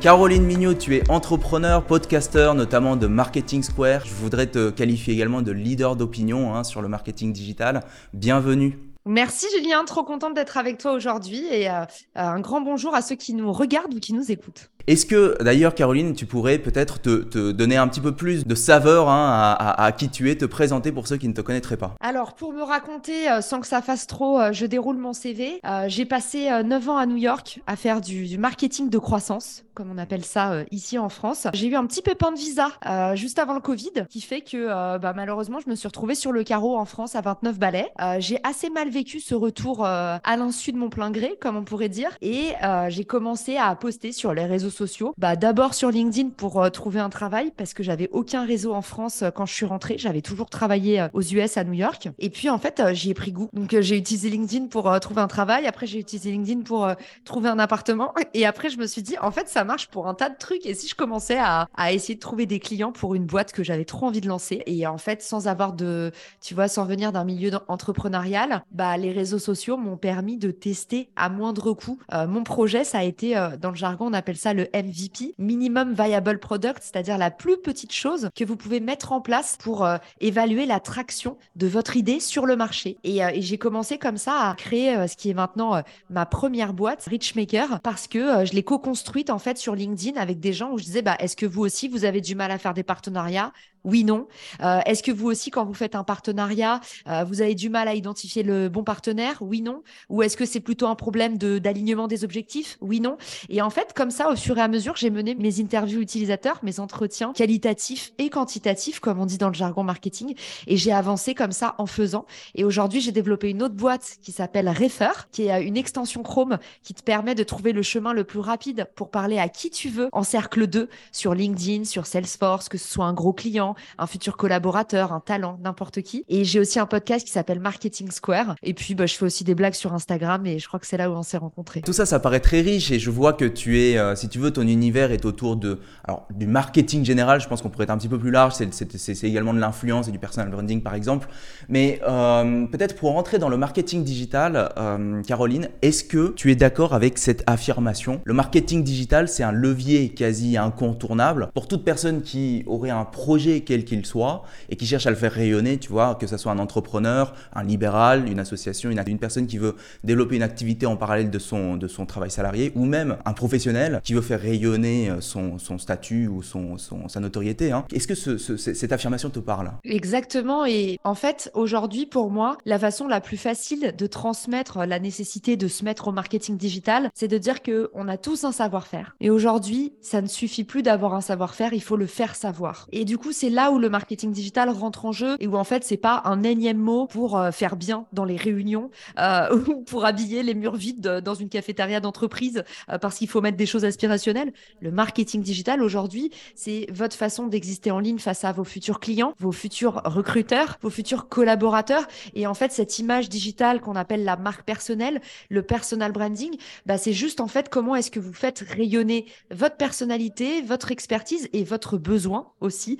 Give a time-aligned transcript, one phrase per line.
[0.00, 4.04] Caroline Mignot, tu es entrepreneur, podcasteur, notamment de Marketing Square.
[4.04, 7.80] Je voudrais te qualifier également de leader d'opinion hein, sur le marketing digital.
[8.12, 8.78] Bienvenue.
[9.06, 13.14] Merci Julien, trop contente d'être avec toi aujourd'hui et euh, un grand bonjour à ceux
[13.14, 14.70] qui nous regardent ou qui nous écoutent.
[14.86, 19.08] Est-ce que d'ailleurs, Caroline, tu pourrais peut-être te, donner un petit peu plus de saveur
[19.08, 21.96] hein, à, qui tu es, te présenter pour ceux qui ne te connaîtraient pas?
[22.00, 25.60] Alors, pour me raconter, euh, sans que ça fasse trop, euh, je déroule mon CV.
[25.66, 29.90] Euh, j'ai passé 9 ans à New York à faire du, marketing de croissance, comme
[29.90, 31.48] on appelle ça ici en France.
[31.52, 32.68] J'ai eu un petit pépin de visa
[33.14, 36.44] juste avant le Covid, qui fait que bah, malheureusement, je me suis retrouvée sur le
[36.44, 37.90] carreau en France à 29 balais.
[38.18, 41.88] j'ai assez mal vécu ce retour à l'insu de mon plein gré, comme on pourrait
[41.88, 42.52] dire, et
[42.88, 44.70] j'ai commencé à poster sur les réseaux
[45.16, 48.82] Bah, D'abord sur LinkedIn pour euh, trouver un travail parce que j'avais aucun réseau en
[48.82, 49.96] France euh, quand je suis rentrée.
[49.96, 52.08] J'avais toujours travaillé euh, aux US à New York.
[52.18, 53.48] Et puis en fait, j'y ai pris goût.
[53.52, 55.66] Donc j'ai utilisé LinkedIn pour trouver un travail.
[55.66, 56.88] Après, j'ai utilisé LinkedIn pour
[57.24, 58.12] trouver un appartement.
[58.34, 60.66] Et après, je me suis dit, en fait, ça marche pour un tas de trucs.
[60.66, 63.64] Et si je commençais à, à essayer de trouver des clients pour une boîte que
[63.64, 67.12] j'avais trop envie de lancer et en fait, sans avoir de, tu vois, sans venir
[67.12, 71.98] d'un milieu entrepreneurial, bah, les réseaux sociaux m'ont permis de tester à moindre coût.
[72.12, 76.38] mon projet, ça a été, dans le jargon, on appelle ça le MVP, Minimum Viable
[76.38, 80.66] Product, c'est-à-dire la plus petite chose que vous pouvez mettre en place pour euh, évaluer
[80.66, 82.98] la traction de votre idée sur le marché.
[83.04, 86.72] Et, euh, j'ai commencé comme ça à créer euh, ce qui est maintenant ma première
[86.72, 90.78] boîte, Richmaker, parce que je l'ai co-construite en fait sur LinkedIn avec des gens où
[90.78, 93.52] je disais, bah, est-ce que vous aussi, vous avez du mal à faire des partenariats
[93.86, 94.26] oui, non.
[94.62, 97.86] Euh, est-ce que vous aussi, quand vous faites un partenariat, euh, vous avez du mal
[97.86, 99.36] à identifier le bon partenaire?
[99.40, 99.84] Oui, non.
[100.08, 102.78] Ou est-ce que c'est plutôt un problème d'alignement des objectifs?
[102.80, 103.16] Oui, non.
[103.48, 106.58] Et en fait, comme ça, au fur et à mesure, j'ai mené mes interviews utilisateurs,
[106.64, 110.34] mes entretiens qualitatifs et quantitatifs, comme on dit dans le jargon marketing,
[110.66, 112.26] et j'ai avancé comme ça en faisant.
[112.56, 116.58] Et aujourd'hui, j'ai développé une autre boîte qui s'appelle Refer, qui est une extension Chrome
[116.82, 119.90] qui te permet de trouver le chemin le plus rapide pour parler à qui tu
[119.90, 124.06] veux en cercle 2 sur LinkedIn, sur Salesforce, que ce soit un gros client, un
[124.06, 126.24] futur collaborateur, un talent, n'importe qui.
[126.28, 128.56] Et j'ai aussi un podcast qui s'appelle Marketing Square.
[128.62, 130.96] Et puis, bah, je fais aussi des blagues sur Instagram et je crois que c'est
[130.96, 131.82] là où on s'est rencontrés.
[131.82, 134.38] Tout ça, ça paraît très riche et je vois que tu es, euh, si tu
[134.38, 137.40] veux, ton univers est autour de, alors, du marketing général.
[137.40, 138.54] Je pense qu'on pourrait être un petit peu plus large.
[138.54, 141.28] C'est également de l'influence et du personal branding, par exemple.
[141.68, 146.56] Mais euh, peut-être pour rentrer dans le marketing digital, euh, Caroline, est-ce que tu es
[146.56, 148.20] d'accord avec cette affirmation?
[148.24, 153.60] Le marketing digital, c'est un levier quasi incontournable pour toute personne qui aurait un projet
[153.66, 156.52] quel qu'il soit, et qui cherche à le faire rayonner, tu vois, que ce soit
[156.52, 161.30] un entrepreneur, un libéral, une association, une, personne qui veut développer une activité en parallèle
[161.30, 165.20] de son, de son travail salarié, ou même un professionnel qui veut faire rayonner euh,
[165.20, 167.72] son, son statut ou son, son sa notoriété.
[167.72, 167.84] Hein.
[167.92, 169.72] Est-ce que ce, cette affirmation te parle?
[169.84, 174.98] Exactement, et en fait, aujourd'hui, pour moi, la façon la plus facile de transmettre la
[174.98, 178.52] nécessité de se mettre au marketing digital, c'est de dire que on a tous un
[178.52, 179.16] savoir-faire.
[179.20, 182.86] Et aujourd'hui, ça ne suffit plus d'avoir un savoir-faire, il faut le faire savoir.
[182.92, 185.64] Et du coup, c'est là où le marketing digital rentre en jeu et où en
[185.64, 189.82] fait c'est pas un énième mot pour euh, faire bien dans les réunions euh, ou
[189.82, 193.66] pour habiller les murs vides dans une cafétéria d'entreprise euh, parce qu'il faut mettre des
[193.66, 194.52] choses aspirationnelles.
[194.80, 199.34] Le marketing digital aujourd'hui, c'est votre façon d'exister en ligne face à vos futurs clients,
[199.38, 204.36] vos futurs recruteurs, vos futurs collaborateurs et en fait cette image digitale qu'on appelle la
[204.36, 205.20] marque personnelle,
[205.50, 209.76] le personal branding, bah, c'est juste en fait comment est-ce que vous faites rayonner votre
[209.76, 212.98] personnalité, votre expertise et votre besoin aussi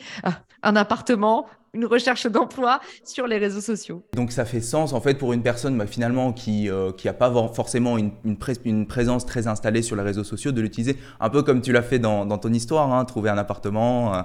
[0.63, 4.03] un appartement une recherche d'emploi sur les réseaux sociaux.
[4.15, 7.13] Donc ça fait sens en fait pour une personne bah, finalement qui euh, qui a
[7.13, 11.43] pas forcément une, une, présence très installée sur les réseaux sociaux de l'utiliser un peu
[11.43, 14.23] comme tu l'as fait dans, ton histoire, hein, trouver un appartement euh,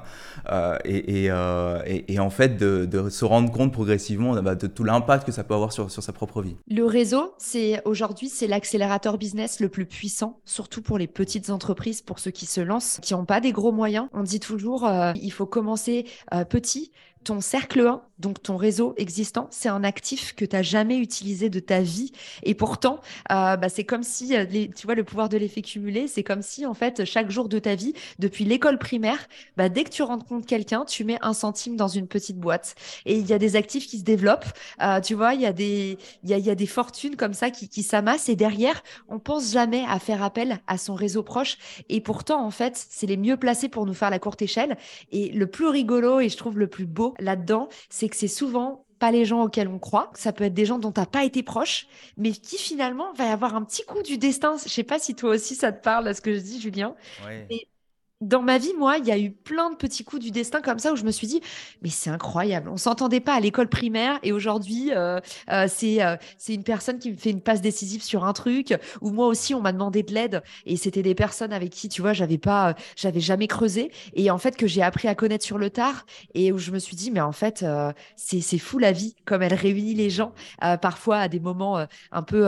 [0.86, 5.32] euh, et, et, en fait de, se rendre compte progressivement bah, de tout l'impact que
[5.32, 6.56] ça peut avoir sur, sur sa propre vie.
[6.70, 12.02] Le réseau, c'est aujourd'hui c'est l'accélérateur business le plus puissant, surtout pour les petites entreprises,
[12.02, 14.08] pour ceux qui se lancent, qui n'ont pas des gros moyens.
[14.14, 16.06] On dit toujours il faut commencer
[16.50, 16.92] petit
[17.24, 21.50] ton cercle 1, donc ton réseau existant, c'est un actif que tu n'as jamais utilisé
[21.50, 22.12] de ta vie.
[22.44, 23.00] Et pourtant,
[23.32, 26.42] euh, bah, c'est comme si, euh, tu vois, le pouvoir de l'effet cumulé, c'est comme
[26.42, 29.28] si, en fait, chaque jour de ta vie, depuis l'école primaire,
[29.58, 32.76] bah, dès que tu rencontres quelqu'un, tu mets un centime dans une petite boîte.
[33.06, 34.46] Et il y a des actifs qui se développent.
[34.82, 37.50] Euh, tu vois, il y, a des, y, a, y a des fortunes comme ça
[37.50, 38.30] qui, qui s'amassent.
[38.30, 41.58] Et derrière, on pense jamais à faire appel à son réseau proche.
[41.90, 44.78] Et pourtant, en fait, c'est les mieux placés pour nous faire la courte échelle.
[45.12, 48.86] Et le plus rigolo et je trouve le plus beau là-dedans, c'est que c'est souvent
[49.00, 50.12] pas les gens auxquels on croit.
[50.16, 51.88] Ça peut être des gens dont t'as pas été proche,
[52.18, 54.56] mais qui finalement va y avoir un petit coup du destin.
[54.64, 56.96] Je sais pas si toi aussi ça te parle, à ce que je dis, Julien
[58.22, 60.80] dans ma vie, moi, il y a eu plein de petits coups du destin comme
[60.80, 61.42] ça où je me suis dit,
[61.82, 62.70] mais c'est incroyable.
[62.70, 65.20] On s'entendait pas à l'école primaire et aujourd'hui, euh,
[65.50, 68.76] euh, c'est euh, c'est une personne qui me fait une passe décisive sur un truc.
[69.02, 72.02] Ou moi aussi, on m'a demandé de l'aide et c'était des personnes avec qui, tu
[72.02, 75.58] vois, j'avais pas, j'avais jamais creusé et en fait que j'ai appris à connaître sur
[75.58, 77.66] le tard et où je me suis dit, mais en fait,
[78.16, 80.34] c'est fou la vie comme elle réunit les gens
[80.82, 82.48] parfois à des moments un peu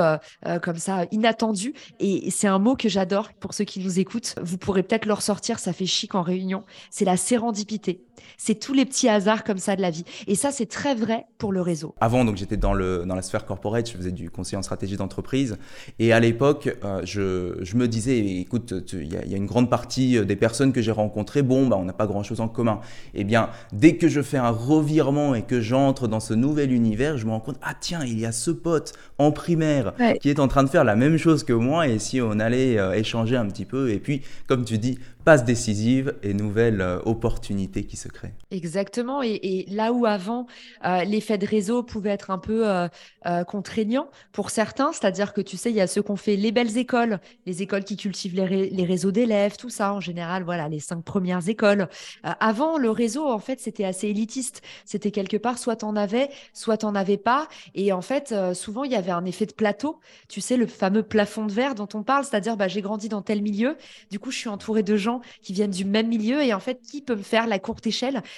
[0.61, 1.73] comme ça inattendus.
[1.99, 4.35] Et c'est un mot que j'adore pour ceux qui nous écoutent.
[4.41, 8.01] Vous pourrez peut-être leur sortir ça fait chic en réunion, c'est la sérendipité.
[8.38, 10.06] C'est tous les petits hasards comme ça de la vie.
[10.27, 11.95] Et ça, c'est très vrai pour le réseau.
[12.00, 14.98] Avant, donc j'étais dans, le, dans la sphère corporate, je faisais du conseil en stratégie
[14.98, 15.57] d'entreprise.
[16.00, 19.69] Et à l'époque, euh, je, je, me disais, écoute, il y, y, a une grande
[19.69, 22.80] partie euh, des personnes que j'ai rencontrées, bon, bah, on n'a pas grand-chose en commun.
[23.13, 27.18] Eh bien, dès que je fais un revirement et que j'entre dans ce nouvel univers,
[27.18, 30.39] je me rends compte, ah tiens, il y a ce pote en primaire qui est
[30.39, 31.88] en train de faire la même chose que moi.
[31.88, 35.45] Et si on allait euh, échanger un petit peu, et puis, comme tu dis, passe
[35.45, 38.02] décisive et nouvelle euh, opportunité qui se
[38.51, 39.21] Exactement.
[39.23, 40.47] Et, là où avant,
[40.85, 45.57] euh, l'effet de réseau pouvait être un peu euh, contraignant pour certains, c'est-à-dire que tu
[45.57, 48.35] sais, il y a ceux qui ont fait les belles écoles, les écoles qui cultivent
[48.35, 51.88] les, réseaux d'élèves, tout ça en général, voilà, les cinq premières écoles.
[52.23, 54.61] avant, le réseau, en fait, c'était assez élitiste.
[54.85, 57.47] C'était quelque part, soit t'en avais, soit t'en avais pas.
[57.75, 60.00] Et en fait, souvent, il y avait un effet de plateau.
[60.27, 63.21] Tu sais, le fameux plafond de verre dont on parle, c'est-à-dire, bah, j'ai grandi dans
[63.21, 63.77] tel milieu,
[64.11, 66.81] du coup, je suis entouré de gens qui viennent du même milieu et en fait
[66.81, 67.85] qui peut me faire la courte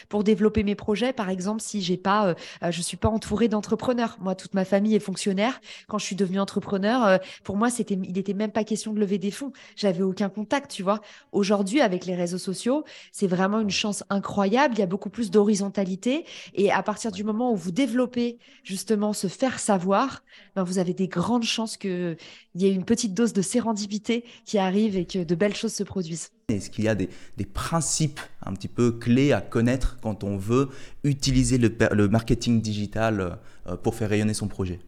[0.10, 1.14] pour développer mes projets.
[1.14, 4.18] Par exemple si j'ai pas euh, euh, je suis pas entourée d'entrepreneurs.
[4.20, 5.62] Moi toute ma famille est fonctionnaire.
[5.88, 9.00] Quand je suis devenue entrepreneur euh, pour moi c'était il était même pas question de
[9.00, 9.52] lever des fonds.
[9.76, 11.02] J'avais aucun contact tu vois.
[11.32, 14.76] Aujourd'hui avec les réseaux sociaux c'est vraiment une chance incroyable.
[14.76, 16.26] Il y a beaucoup plus d'horizontalité.
[16.54, 20.24] Et à partir du moment où vous développez justement se faire savoir
[20.56, 22.18] ben vous avez des grandes chances que
[22.56, 25.74] il y ait une petite dose de sérendipité qui arrive et que de belles choses
[25.74, 27.10] se produisent est-ce qu'il y a des,
[27.54, 30.70] principes un petit peu clés à connaître quand on veut
[31.04, 34.80] utiliser le marketing digital euh, pour faire rayonner son projet?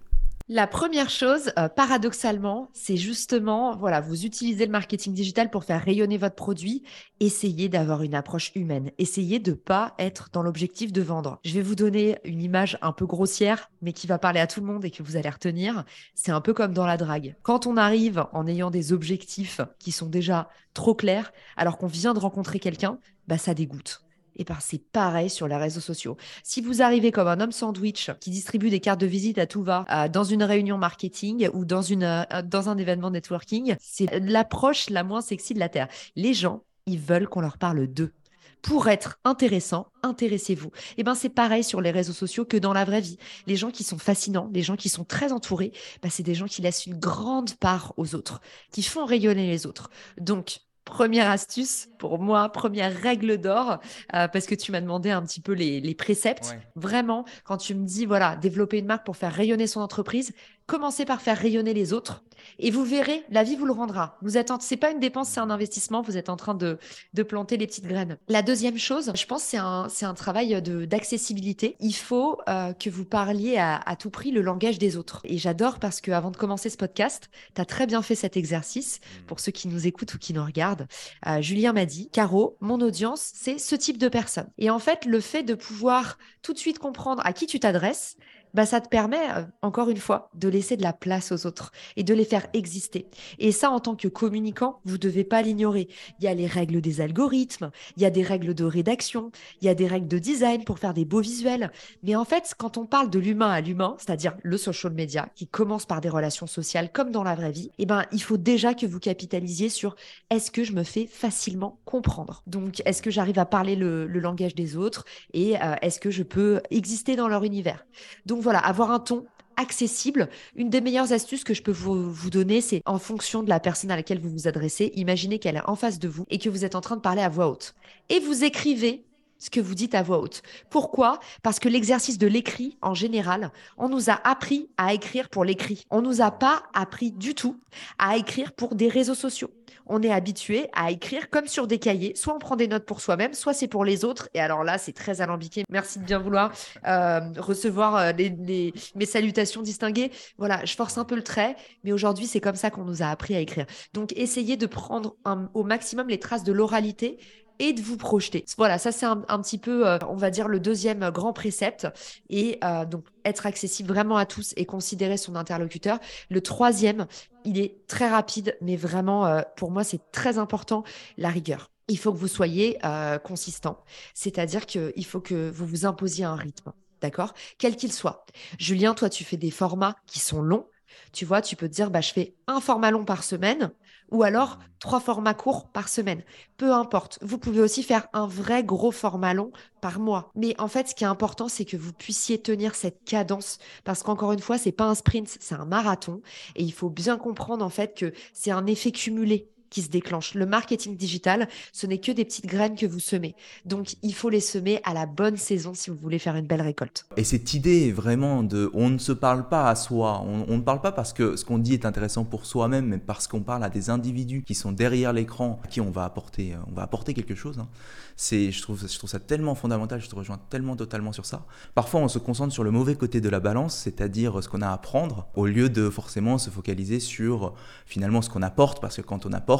[0.50, 5.84] La première chose, euh, paradoxalement, c'est justement, voilà, vous utilisez le marketing digital pour faire
[5.84, 6.84] rayonner votre produit.
[7.20, 8.92] Essayez d'avoir une approche humaine.
[8.98, 11.40] Essayez de pas être dans l'objectif de vendre.
[11.44, 14.62] Je vais vous donner une image un peu grossière, mais qui va parler à tout
[14.62, 15.84] le monde et que vous allez retenir.
[16.16, 17.36] C'est un peu comme dans la drague.
[17.44, 22.14] Quand on arrive en ayant des objectifs qui sont déjà trop clairs, alors qu'on vient
[22.14, 24.07] de rencontrer quelqu'un, bah ça dégoûte.
[24.38, 26.16] Et ben c'est pareil sur les réseaux sociaux.
[26.44, 29.64] Si vous arrivez comme un homme sandwich qui distribue des cartes de visite à tout
[29.64, 34.90] va euh, dans une réunion marketing ou dans, une, euh, un événement networking, c'est l'approche
[34.90, 35.88] la moins sexy de la Terre.
[36.16, 38.14] Les gens, ils veulent qu'on leur parle d'eux
[38.62, 40.72] pour être intéressant, intéressez-vous.
[40.98, 43.18] Et ben c'est pareil sur les réseaux sociaux que dans la vraie vie.
[43.46, 46.48] Les gens qui sont fascinants, les gens qui sont très entourés, ben c'est des gens
[46.48, 48.42] qui laissent une grande part aux autres,
[48.72, 49.90] qui font rayonner les autres.
[50.20, 53.80] Donc première astuce pour moi, première règle d'or,
[54.16, 56.58] euh, parce que tu m'as demandé un petit peu les, préceptes.
[56.76, 60.34] Vraiment, quand tu me dis, voilà, développer une marque pour faire rayonner son entreprise,
[60.68, 62.24] commencez par faire rayonner les autres
[62.60, 64.18] et vous verrez, la vie vous le rendra.
[64.22, 66.02] Vous êtes, c'est pas une dépense, c'est un investissement.
[66.02, 66.78] Vous êtes en train de,
[67.14, 68.18] de planter les petites graines.
[68.28, 71.76] La deuxième chose, je pense, c'est un, c'est un travail de, d'accessibilité.
[71.80, 75.22] Il faut euh, que vous parliez à, à, tout prix le langage des autres.
[75.24, 78.38] Et j'adore parce que avant de commencer ce podcast, tu as très bien fait cet
[78.38, 79.00] exercice.
[79.28, 80.88] Pour ceux qui nous écoutent ou qui nous regardent,
[81.28, 84.50] euh, Julien m'a dit, Caro, mon audience, c'est ce type de personne.
[84.58, 88.18] Et en fait, le fait de pouvoir tout de suite comprendre à qui tu t'adresses,
[88.54, 91.72] bah, ça te permet, euh, encore une fois, de laisser de la place aux autres
[91.96, 93.08] et de les faire exister.
[93.40, 95.88] Et ça, en tant que communicant, vous ne devez pas l'ignorer.
[96.20, 99.66] Il y a les règles des algorithmes, il y a des règles de rédaction, il
[99.66, 101.72] y a des règles de design pour faire des beaux visuels.
[102.04, 105.48] Mais en fait, quand on parle de l'humain à l'humain, c'est-à-dire le social media, qui
[105.48, 108.74] commence par des relations sociales comme dans la vraie vie, eh ben, il faut déjà
[108.74, 109.96] que vous capitalisiez sur
[110.30, 114.56] est-ce que je me fais facilement comprendre Donc, est-ce que j'arrive à parler le, langage
[114.56, 117.86] des autres et euh, est-ce que je peux exister dans leur univers?
[118.26, 119.26] Donc, voilà, avoir un ton
[119.58, 120.30] accessible.
[120.56, 123.60] Une des meilleures astuces que je peux vous, vous donner, c'est en fonction de la
[123.60, 126.50] personne à laquelle vous vous adressez, imaginez qu'elle est en face de vous et que
[126.50, 127.76] vous êtes en train de parler à voix haute.
[128.08, 129.04] Et vous écrivez
[129.40, 130.42] ce que vous dites à voix haute.
[130.70, 131.20] Pourquoi?
[131.44, 135.86] Parce que l'exercice de l'écrit, en général, on nous a appris à écrire pour l'écrit.
[135.90, 137.60] On nous a pas appris du tout
[138.00, 139.52] à écrire pour des réseaux sociaux.
[139.90, 142.14] On est habitué à écrire comme sur des cahiers.
[142.16, 144.30] Soit on prend des notes pour soi-même, soit c'est pour les autres.
[144.34, 145.64] Et alors là, c'est très alambiqué.
[145.70, 146.52] Merci de bien vouloir
[146.86, 150.12] euh, recevoir euh, mes salutations distinguées.
[150.38, 153.08] Voilà, je force un peu le trait, mais aujourd'hui, c'est comme ça qu'on nous a
[153.08, 153.66] appris à écrire.
[153.94, 155.16] Donc, essayez de prendre
[155.54, 157.18] au maximum les traces de l'oralité
[157.60, 158.46] et de vous projeter.
[158.58, 161.88] Voilà, ça c'est un, petit peu, euh, on va dire, le deuxième grand précepte.
[162.30, 166.00] Et euh, donc, être accessible vraiment à tous et considérer son interlocuteur.
[166.30, 167.08] Le troisième,
[167.46, 170.84] il est très rapide, mais vraiment, euh, pour moi, c'est très important,
[171.18, 171.72] la rigueur.
[171.90, 172.78] Il faut que vous soyez
[173.24, 173.80] consistant,
[174.14, 176.74] c'est-à-dire qu'il faut que vous vous imposiez un rythme.
[177.00, 177.34] D'accord?
[177.60, 178.26] Quel qu'il soit.
[178.60, 180.68] Julien, toi, tu fais des formats qui sont longs.
[181.14, 183.72] Tu vois, tu peux te dire, bah, je fais un format long par semaine
[184.12, 186.24] ou alors trois formats courts par semaine.
[186.58, 187.20] Peu importe.
[187.22, 190.32] Vous pouvez aussi faire un vrai gros format long par mois.
[190.36, 194.04] Mais en fait, ce qui est important, c'est que vous puissiez tenir cette cadence parce
[194.04, 196.22] qu'encore une fois, c'est pas un sprint, c'est un marathon
[196.56, 200.34] et il faut bien comprendre en fait que c'est un effet cumulé qui se déclenche.
[200.34, 203.36] Le marketing digital, ce n'est que des petites graines que vous semez.
[203.66, 206.62] Donc, il faut les semer à la bonne saison si vous voulez faire une belle
[206.62, 207.06] récolte.
[207.18, 210.82] Et cette idée vraiment de on ne se parle pas à soi, on, ne parle
[210.82, 213.70] pas parce que ce qu'on dit est intéressant pour soi-même, mais parce qu'on parle à
[213.70, 217.36] des individus qui sont derrière l'écran, à qui on va apporter, on va apporter quelque
[217.36, 217.60] chose.
[217.60, 217.68] Hein.
[218.16, 221.46] C'est, je trouve, je trouve ça tellement fondamental, je te rejoins tellement totalement sur ça.
[221.76, 224.70] Parfois, on se concentre sur le mauvais côté de la balance, c'est-à-dire ce qu'on a
[224.70, 227.54] à apprendre, au lieu de forcément se focaliser sur
[227.86, 229.57] finalement ce qu'on apporte, parce que quand on apporte,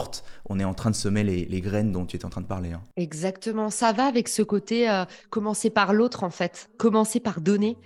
[0.50, 2.74] on est en train de semer les, graines dont tu es en train de parler.
[2.74, 2.82] Hein.
[2.96, 7.78] Exactement, ça va avec ce côté euh, commencer par l'autre en fait, commencer par donner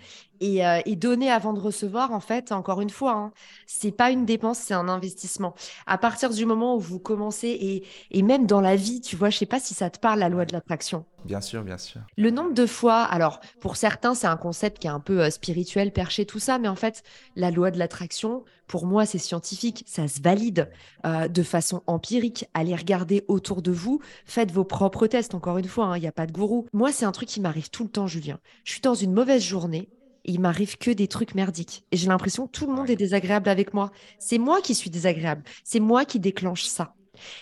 [0.41, 3.31] euh, et, donner avant de recevoir, en fait, encore une fois, hein,
[3.67, 5.53] c'est pas une dépense, c'est un investissement.
[5.86, 9.29] À partir du moment où vous commencez, et, et même dans la vie, tu vois,
[9.29, 11.05] je sais pas si ça te parle, la loi de l'attraction.
[11.25, 12.01] Bien sûr, bien sûr.
[12.17, 15.29] Le nombre de fois, alors pour certains, c'est un concept qui est un peu euh,
[15.29, 17.03] spirituel, perché, tout ça, mais en fait,
[17.36, 20.69] la loi de l'attraction, pour moi, c'est scientifique, ça se valide
[21.05, 22.45] euh, de façon empirique.
[22.53, 26.07] Allez regarder autour de vous, faites vos propres tests, encore une fois, hein, il n'y
[26.07, 26.67] a pas de gourou.
[26.74, 28.39] Moi, c'est un truc qui m'arrive tout le temps, Julien.
[28.63, 29.89] Je suis dans une mauvaise journée,
[30.25, 31.83] il m'arrive que des trucs merdiques.
[31.91, 33.91] Et j'ai l'impression que tout le monde est désagréable avec moi.
[34.19, 35.43] C'est moi qui suis désagréable.
[35.63, 36.95] C'est moi qui déclenche ça.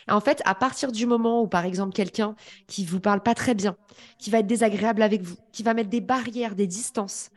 [0.08, 2.36] Et en fait, à partir du moment où, par exemple, quelqu'un
[2.68, 3.78] qui vous parle pas très bien,
[4.18, 7.30] qui va être désagréable avec vous, qui va mettre des barrières, des distances,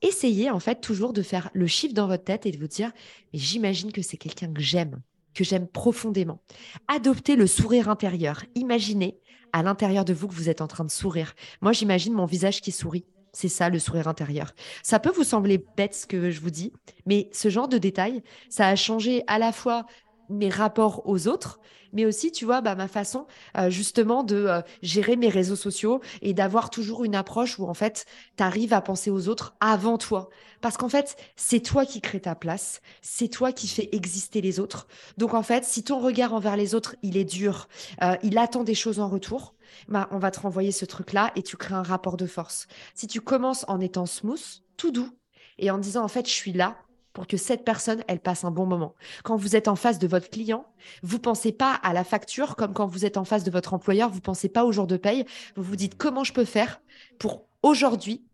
[0.00, 2.92] essayez en fait toujours de faire le chiffre dans votre tête et de vous dire,
[3.32, 5.00] mais j'imagine que c'est quelqu'un que j'aime,
[5.34, 6.40] que j'aime profondément.
[6.88, 8.44] Adoptez le sourire intérieur.
[8.54, 9.18] Imaginez
[9.52, 11.34] à l'intérieur de vous que vous êtes en train de sourire.
[11.60, 13.04] Moi, j'imagine mon visage qui sourit.
[13.32, 14.52] C'est ça le sourire intérieur.
[14.82, 16.72] Ça peut vous sembler bête ce que je vous dis,
[17.06, 19.86] mais ce genre de détails, ça a changé à la fois
[20.28, 21.60] mes rapports aux autres,
[21.92, 26.00] mais aussi, tu vois, bah, ma façon euh, justement de euh, gérer mes réseaux sociaux
[26.22, 29.98] et d'avoir toujours une approche où en fait, tu arrives à penser aux autres avant
[29.98, 30.30] toi.
[30.60, 34.58] Parce qu'en fait, c'est toi qui crée ta place, c'est toi qui fais exister les
[34.58, 34.86] autres.
[35.18, 37.68] Donc en fait, si ton regard envers les autres, il est dur,
[38.02, 39.54] euh, il attend des choses en retour,
[39.88, 42.66] bah, on va te renvoyer ce truc-là et tu crées un rapport de force.
[42.94, 45.10] Si tu commences en étant smooth, tout doux,
[45.58, 46.76] et en disant en fait, je suis là,
[47.12, 48.94] pour que cette personne, elle passe un bon moment.
[49.22, 50.66] Quand vous êtes en face de votre client,
[51.02, 54.10] vous pensez pas à la facture comme quand vous êtes en face de votre employeur,
[54.10, 55.24] vous pensez pas au jour de paye,
[55.56, 56.80] vous vous dites comment je peux faire
[57.18, 58.24] pour aujourd'hui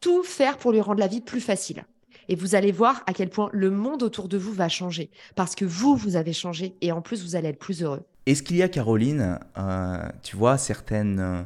[0.00, 1.84] tout faire pour lui rendre la vie plus facile?
[2.28, 5.54] Et vous allez voir à quel point le monde autour de vous va changer parce
[5.54, 8.04] que vous, vous avez changé et en plus, vous allez être plus heureux.
[8.26, 11.42] Est-ce qu'il y a, Caroline, euh, tu vois, certaines euh,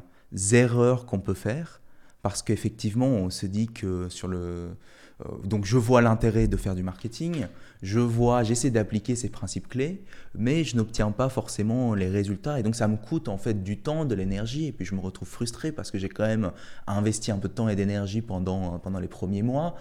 [0.52, 1.80] erreurs qu'on peut faire?
[2.22, 6.76] Parce qu'effectivement, on se dit que sur le, euh, donc je vois l'intérêt de faire
[6.76, 7.46] du marketing,
[7.82, 10.04] je vois, j'essaie d'appliquer ces principes clés,
[10.36, 13.78] mais je n'obtiens pas forcément les résultats et donc ça me coûte en fait du
[13.78, 16.52] temps, de l'énergie et puis je me retrouve frustré parce que j'ai quand même
[16.86, 19.74] investi un peu de temps et d'énergie pendant, pendant les premiers mois.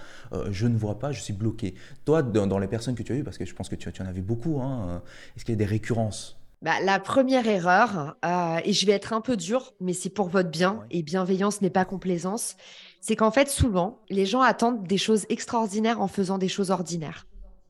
[0.50, 1.76] Je ne vois pas, je suis bloqué.
[2.06, 4.06] Toi, dans, les personnes que tu as eues, parce que je pense que tu, en
[4.06, 5.04] avais beaucoup, hein,
[5.36, 6.37] est-ce qu'il y a des récurrences?
[6.62, 8.18] Bah, la première erreur,
[8.64, 11.70] et je vais être un peu dur, mais c'est pour votre bien, et bienveillance n'est
[11.70, 12.56] pas complaisance,
[13.00, 17.28] c'est qu'en fait, souvent, les gens attendent des choses extraordinaires en faisant des choses ordinaires.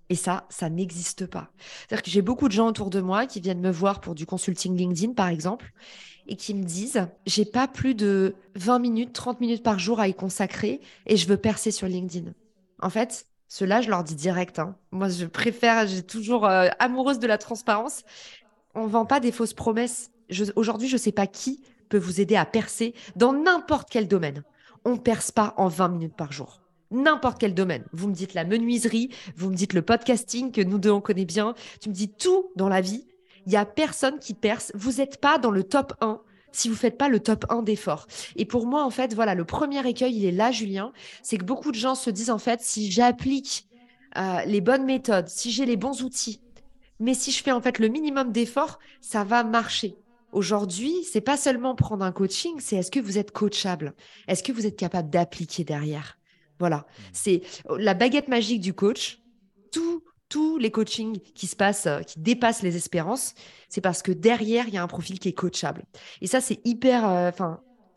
[0.10, 1.52] Et ça, ça n'existe pas.
[1.58, 4.26] C'est-à-dire que j'ai beaucoup de gens autour de moi qui viennent me voir pour du
[4.26, 5.74] consulting LinkedIn, par exemple,
[6.28, 10.08] et qui me disent, j'ai pas plus de 20 minutes, 30 minutes par jour à
[10.08, 12.32] y consacrer et je veux percer sur LinkedIn.
[12.82, 14.60] En fait, cela, je leur dis direct.
[14.60, 14.76] Hein.
[14.92, 18.04] Moi, je préfère, j'ai toujours euh, amoureuse de la transparence.
[18.80, 20.12] On vend pas des fausses promesses.
[20.56, 24.44] Aujourd'hui, je sais pas qui peut vous aider à percer dans n'importe quel domaine
[24.86, 26.62] on ne perce pas en 20 minutes par jour.
[26.92, 27.84] N'importe quel domaine.
[27.92, 31.26] Vous me dites la menuiserie, vous me dites le podcasting que nous deux on connaît
[31.26, 31.56] bien.
[31.82, 33.08] Tu me dis tout dans la vie.
[33.48, 34.72] Il y a personne qui perce.
[34.76, 38.06] Vous n'êtes pas dans le top 1 si vous faites pas le top 1 d'efforts.
[38.36, 40.94] Et pour moi, en fait, voilà, le premier écueil, il est là, Julien.
[41.24, 43.68] C'est que beaucoup de gens se disent, en fait, si j'applique
[44.18, 46.42] euh, les bonnes méthodes, si j'ai les bons outils,
[47.00, 49.96] mais si je fais en fait le minimum d'efforts, ça va marcher.
[50.32, 53.94] Aujourd'hui, c'est pas seulement prendre un coaching, c'est est-ce que vous êtes coachable?
[54.28, 56.18] Est-ce que vous êtes capable d'appliquer derrière?
[56.60, 57.02] Voilà, mmh.
[57.14, 57.42] c'est
[57.78, 59.20] la baguette magique du coach.
[59.72, 63.34] Tout tous les coachings qui se passent, euh, qui dépassent les espérances,
[63.70, 65.86] c'est parce que derrière, il y a un profil qui est coachable.
[66.22, 67.32] Et ça, c'est hyper, euh,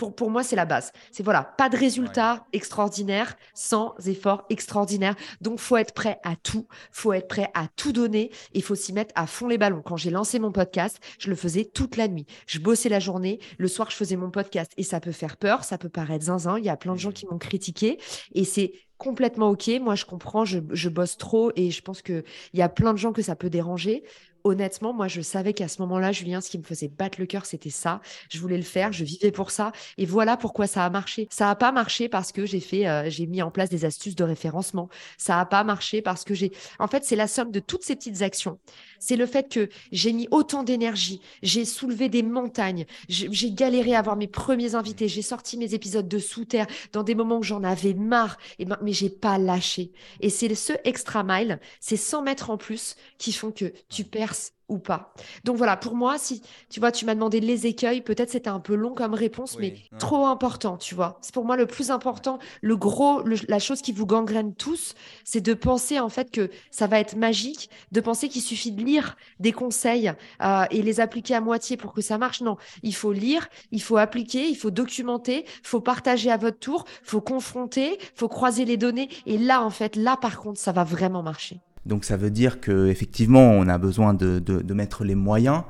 [0.00, 0.92] enfin, pour, moi, c'est la base.
[1.12, 5.14] C'est voilà, pas de résultat extraordinaire sans effort extraordinaire.
[5.40, 6.66] Donc, faut être prêt à tout.
[6.90, 9.82] Faut être prêt à tout donner et faut s'y mettre à fond les ballons.
[9.82, 12.26] Quand j'ai lancé mon podcast, je le faisais toute la nuit.
[12.46, 13.40] Je bossais la journée.
[13.58, 15.64] Le soir, je faisais mon podcast et ça peut faire peur.
[15.64, 16.58] Ça peut paraître zinzin.
[16.58, 17.98] Il y a plein de gens qui m'ont critiqué
[18.34, 19.68] et c'est complètement OK.
[19.80, 22.98] Moi, je comprends, je, je bosse trop et je pense qu'il y a plein de
[22.98, 24.04] gens que ça peut déranger
[24.44, 27.46] honnêtement, moi, je savais qu'à ce moment-là, Julien, ce qui me faisait battre le cœur,
[27.46, 28.00] c'était ça.
[28.30, 29.72] Je voulais le faire, je vivais pour ça.
[29.98, 31.28] Et voilà pourquoi ça a marché.
[31.30, 34.16] Ça n'a pas marché parce que j'ai fait, euh, j'ai mis en place des astuces
[34.16, 34.88] de référencement.
[35.18, 37.96] Ça n'a pas marché parce que j'ai, en fait, c'est la somme de toutes ces
[37.96, 38.58] petites actions.
[39.00, 43.98] C'est le fait que j'ai mis autant d'énergie, j'ai soulevé des montagnes, j'ai galéré à
[43.98, 47.42] avoir mes premiers invités, j'ai sorti mes épisodes de sous terre dans des moments où
[47.42, 49.90] j'en avais marre, et ben, mais j'ai pas lâché.
[50.20, 54.34] Et c'est ce extra mile, c'est 100 mètres en plus qui font que tu perds
[54.70, 55.12] ou pas.
[55.44, 58.60] Donc voilà, pour moi, si tu vois, tu m'as demandé les écueils, peut-être c'était un
[58.60, 61.18] peu long comme réponse, mais trop important, tu vois.
[61.20, 65.40] C'est pour moi le plus important, le gros, la chose qui vous gangrène tous, c'est
[65.40, 69.16] de penser en fait que ça va être magique, de penser qu'il suffit de lire
[69.40, 70.12] des conseils
[70.42, 72.40] euh, et les appliquer à moitié pour que ça marche.
[72.40, 76.58] Non, il faut lire, il faut appliquer, il faut documenter, il faut partager à votre
[76.58, 79.08] tour, il faut confronter, il faut croiser les données.
[79.26, 81.60] Et là, en fait, là par contre, ça va vraiment marcher.
[81.86, 85.62] Donc ça veut dire qu'effectivement, on a besoin de, de, mettre les moyens.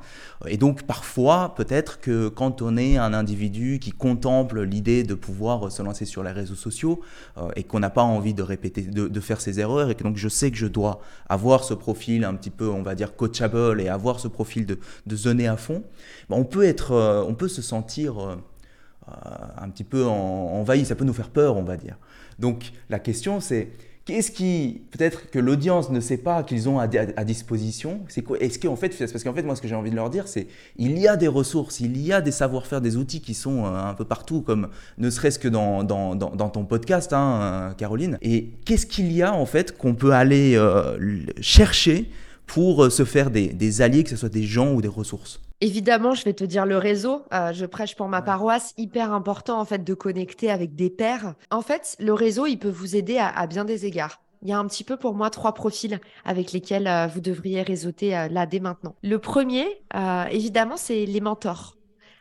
[0.45, 5.71] Et donc parfois, peut-être que quand on est un individu qui contemple l'idée de pouvoir
[5.71, 6.99] se lancer sur les réseaux sociaux
[7.37, 10.17] euh, et qu'on n'a pas envie de répéter, de, faire ses erreurs, et que donc
[10.17, 10.99] je sais que je dois
[11.29, 14.79] avoir ce profil un petit peu, on va dire, coachable et avoir ce profil de,
[15.05, 15.83] de zoner à fond,
[16.29, 18.35] ben, on, peut être, euh, on peut se sentir euh,
[19.07, 21.97] un petit peu envahi, ça peut nous faire peur, on va dire.
[22.37, 23.69] Donc la question c'est
[24.05, 28.57] Qu'est-ce qui, peut-être que l'audience ne sait pas qu'ils ont à, disposition C'est quoi Est-ce
[28.57, 30.97] qu'en fait, parce qu'en fait, moi, ce que j'ai envie de leur dire, c'est il
[30.97, 33.93] y a des ressources, il y a des savoir-faire, des outils qui sont euh, un
[33.93, 38.17] peu partout, comme ne serait-ce que dans, dans, ton podcast, hein, euh, Caroline.
[38.23, 40.97] Et qu'est-ce qu'il y a en fait qu'on peut aller euh,
[41.39, 42.09] chercher
[42.53, 46.15] pour se faire des, des alliés, que ce soit des gens ou des ressources Évidemment,
[46.15, 47.23] je vais te dire le réseau.
[47.33, 48.73] Euh, je prêche pour ma paroisse.
[48.77, 51.35] Hyper important en fait de connecter avec des pairs.
[51.51, 54.21] En fait, le réseau, il peut vous aider à, bien des égards.
[54.41, 57.61] Il y a un petit peu pour moi trois profils avec lesquels euh, vous devriez
[57.61, 58.95] réseauter euh, là dès maintenant.
[59.03, 59.67] Le premier,
[60.31, 61.77] évidemment, c'est les mentors.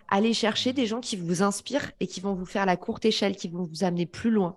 [0.09, 3.37] Allez chercher des gens qui vous inspirent et qui vont vous faire la courte échelle,
[3.37, 4.57] qui vont vous amener plus loin.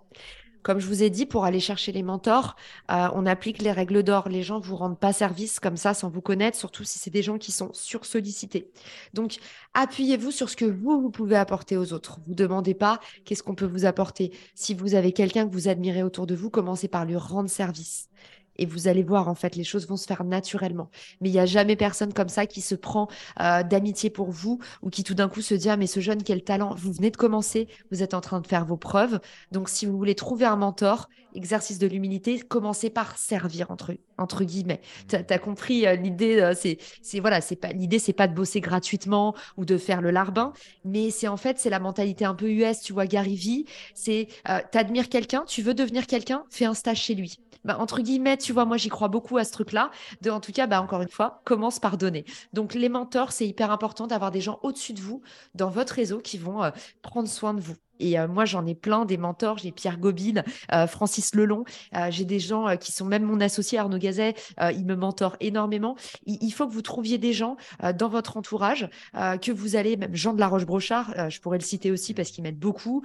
[0.63, 2.56] Comme je vous ai dit, pour aller chercher les mentors,
[2.91, 4.30] euh, on applique les règles d'or.
[4.30, 7.12] Les gens ne vous rendent pas service comme ça sans vous connaître, surtout si c'est
[7.12, 8.71] des gens qui sont sursollicités.
[9.13, 9.38] Donc,
[9.73, 12.19] appuyez-vous sur ce que vous, vous pouvez apporter aux autres.
[12.28, 14.32] Vous demandez pas qu'est-ce qu'on peut vous apporter.
[14.56, 18.10] Si vous avez quelqu'un que vous admirez autour de vous, commencez par lui rendre service
[18.58, 20.89] et vous allez voir, en fait, les choses vont se faire naturellement.
[21.22, 23.08] Mais il n'y a jamais personne comme ça qui se prend
[23.39, 26.24] euh, d'amitié pour vous ou qui tout d'un coup se dit Ah, mais ce jeune,
[26.24, 29.20] quel talent Vous venez de commencer, vous êtes en train de faire vos preuves.
[29.52, 34.44] Donc, si vous voulez trouver un mentor, exercice de l'humilité, commencez par servir, entre, entre
[34.44, 34.82] guillemets.
[35.08, 38.36] Tu as, compris euh, l'idée, euh, c'est, c'est voilà, c'est pas l'idée, c'est pas de
[38.36, 40.54] bosser gratuitement ou de faire le larbin,
[40.86, 44.28] mais c'est en fait, c'est la mentalité un peu US, tu vois, Gary Vee, c'est
[44.72, 47.39] t'admires quelqu'un, tu veux devenir quelqu'un, fais un stage chez lui.
[47.63, 49.89] Bah, entre guillemets, tu vois, moi j'y crois beaucoup à ce truc-là.
[50.29, 52.25] En tout cas, bah, encore une fois, commence par donner.
[52.51, 55.21] Donc les mentors, c'est hyper important d'avoir des gens au-dessus de vous
[55.56, 57.75] dans votre réseau qui vont euh, prendre soin de vous.
[57.99, 59.60] Et euh, moi, j'en ai plein des mentors.
[59.60, 61.63] J'ai Pierre Gobine, euh, Francis Lelon.
[62.10, 64.36] j'ai des gens qui sont même mon associé Arnaud Gazet.
[64.73, 65.95] il me mentor énormément.
[66.25, 67.56] Il, faut que vous trouviez des gens
[67.95, 71.91] dans votre entourage que vous allez, même Jean de la Roche-Brochard, je pourrais le citer
[71.91, 73.03] aussi parce qu'il m'aide beaucoup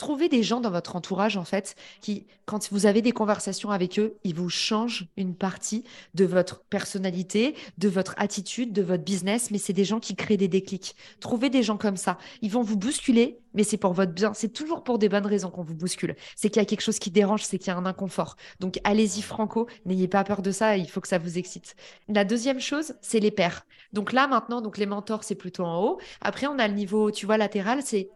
[0.00, 3.98] Trouvez des gens dans votre entourage, en fait, qui, quand vous avez des conversations avec
[3.98, 5.84] eux, ils vous changent une partie
[6.14, 10.38] de votre personnalité, de votre attitude, de votre business, mais c'est des gens qui créent
[10.38, 10.96] des déclics.
[11.20, 12.16] Trouvez des gens comme ça.
[12.40, 14.32] Ils vont vous bousculer, mais c'est pour votre bien.
[14.32, 16.16] C'est toujours pour des bonnes raisons qu'on vous bouscule.
[16.34, 18.36] C'est qu'il y a quelque chose qui dérange, c'est qu'il y a un inconfort.
[18.58, 19.68] Donc, allez-y, franco.
[19.84, 20.78] N'ayez pas peur de ça.
[20.78, 21.76] Il faut que ça vous excite.
[22.08, 23.66] La deuxième chose, c'est les pairs.
[23.92, 26.00] Donc là, maintenant, donc les mentors, c'est plutôt en haut.
[26.22, 28.08] Après, on a le niveau, tu vois, latéral, c'est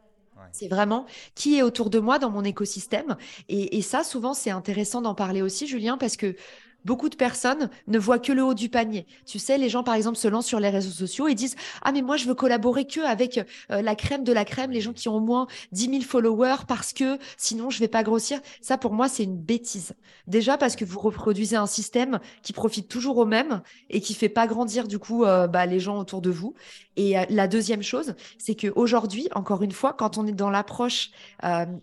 [0.53, 3.17] c'est vraiment qui est autour de moi dans mon écosystème.
[3.49, 6.37] Et, et ça, souvent, c'est intéressant d'en parler aussi, Julien, parce que
[6.85, 9.07] Beaucoup de personnes ne voient que le haut du panier.
[9.25, 11.92] Tu sais, les gens, par exemple, se lancent sur les réseaux sociaux et disent Ah,
[11.92, 13.38] mais moi, je veux collaborer que avec
[13.70, 16.64] euh, la crème de la crème, les gens qui ont au moins 10 000 followers
[16.68, 18.40] parce que sinon, je vais pas grossir.
[18.61, 19.94] Ça, pour moi, c'est une bêtise.
[20.27, 24.29] Déjà parce que vous reproduisez un système qui profite toujours au même et qui fait
[24.29, 26.55] pas grandir, du coup, euh, bah, les gens autour de vous.
[26.97, 31.11] Et euh, la deuxième chose, c'est qu'aujourd'hui, encore une fois, quand on est dans l'approche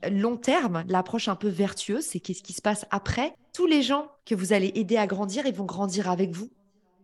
[0.09, 4.07] long terme, l'approche un peu vertueuse, c'est qu'est-ce qui se passe après tous les gens
[4.25, 6.49] que vous allez aider à grandir, ils vont grandir avec vous.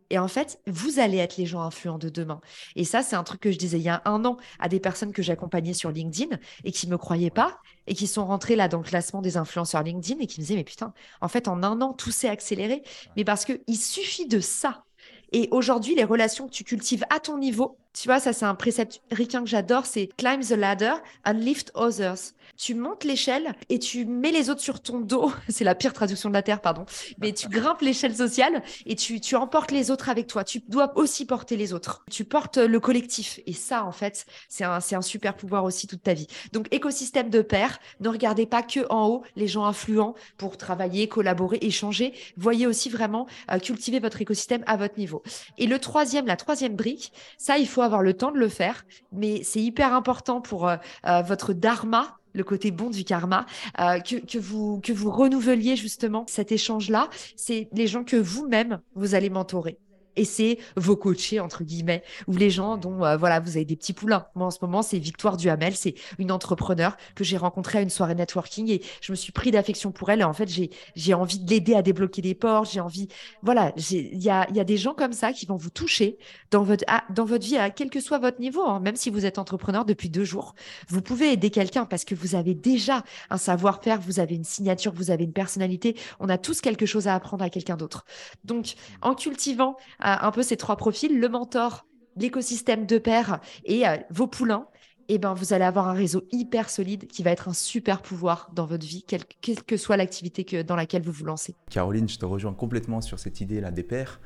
[0.10, 2.40] Et en fait, vous allez être les gens influents de demain.
[2.76, 4.80] Et ça, c'est un truc que je disais il y a un an à des
[4.80, 7.58] personnes que j'accompagnais sur LinkedIn et qui ne me croyaient pas
[7.88, 10.56] et qui sont rentrées là dans le classement des influenceurs LinkedIn et qui me disaient,
[10.56, 12.84] mais putain, en fait, en un an, tout s'est accéléré.
[13.18, 14.86] Mais parce qu'il suffit de ça.
[15.34, 18.56] Et aujourd'hui, les relations que tu cultives à ton niveau, tu vois, ça c'est un
[18.56, 20.94] précepte ricain que j'adore, c'est climb the ladder
[21.26, 25.32] and lift others tu montes l'échelle et tu mets les autres sur ton dos.
[25.50, 26.86] C'est la pire traduction de la Terre, pardon.
[27.20, 30.44] Mais tu grimpes l'échelle sociale et tu, tu emportes les autres avec toi.
[30.44, 32.04] Tu dois aussi porter les autres.
[32.12, 33.40] Tu portes le collectif.
[33.46, 36.28] Et ça, en fait, c'est un, un super pouvoir aussi toute ta vie.
[36.52, 41.08] Donc, écosystème de pair, ne regardez pas que en haut les gens influents pour travailler,
[41.08, 42.14] collaborer, échanger.
[42.38, 45.22] Voyez aussi vraiment euh, cultiver votre écosystème à votre niveau.
[45.58, 48.86] Et le troisième, la troisième brique, ça, il faut avoir le temps de le faire,
[49.12, 53.46] mais c'est hyper important pour euh, euh, votre dharma, le côté bon du karma,
[53.80, 57.10] euh, que, vous, que vous renouveliez justement cet échange-là.
[57.36, 59.80] C'est les gens que vous-même, vous allez mentorer
[60.18, 63.76] et c'est vos coachés entre guillemets ou les gens dont euh, voilà vous avez des
[63.76, 64.28] petits poulains.
[64.36, 67.90] Moi en ce moment c'est Victoire Duhamel, c'est une entrepreneur que j'ai rencontrée à une
[67.90, 71.14] soirée networking et je me suis pris d'affection pour elle et en fait j'ai j'ai
[71.14, 73.08] envie de l'aider à débloquer des portes, j'ai envie
[73.42, 76.18] voilà, il y a il y a des gens comme ça qui vont vous toucher
[76.52, 78.80] dans votre dans votre vie à quel que soit votre niveau, hein.
[78.80, 80.56] même si vous êtes entrepreneur depuis deux jours,
[80.90, 84.92] vous pouvez aider quelqu'un parce que vous avez déjà un savoir-faire, vous avez une signature,
[84.94, 88.06] vous avez une personnalité, on a tous quelque chose à apprendre à quelqu'un d'autre.
[88.44, 89.78] Donc en cultivant
[90.08, 91.86] un peu ces trois profils, le mentor,
[92.18, 94.68] l'écosystème de pair et euh, vos poulains,
[95.10, 98.50] eh ben, vous allez avoir un réseau hyper solide qui va être un super pouvoir
[98.54, 99.24] dans votre vie, quelle,
[99.66, 101.56] que soit l'activité dans laquelle vous vous lancez.
[101.70, 104.20] Caroline, je te rejoins complètement sur cette idée-là des pairs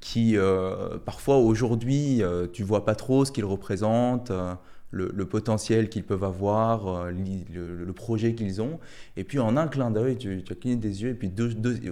[0.00, 4.30] qui, euh, parfois, aujourd'hui, euh, tu vois pas trop ce qu'ils représentent
[4.90, 8.78] le, potentiel qu'ils peuvent avoir, euh, le, projet qu'ils ont.
[9.16, 11.30] Et puis en un clin d'œil, tu, as cligné des yeux et puis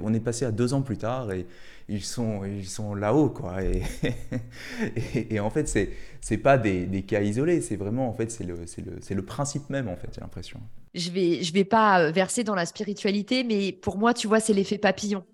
[0.02, 1.46] on est passé à deux ans plus tard et
[1.88, 3.30] ils sont, ils sont là-haut.
[3.30, 3.56] quoi.
[3.62, 5.90] Et, en fait, c'est
[6.30, 9.88] n'est pas des, cas isolés, c'est vraiment, en fait, c'est le, le, le principe même,
[9.88, 10.60] en fait, j'ai l'impression.
[10.94, 14.52] Je vais, je vais pas verser dans la spiritualité, mais pour moi, tu vois, c'est
[14.52, 15.24] l'effet papillon.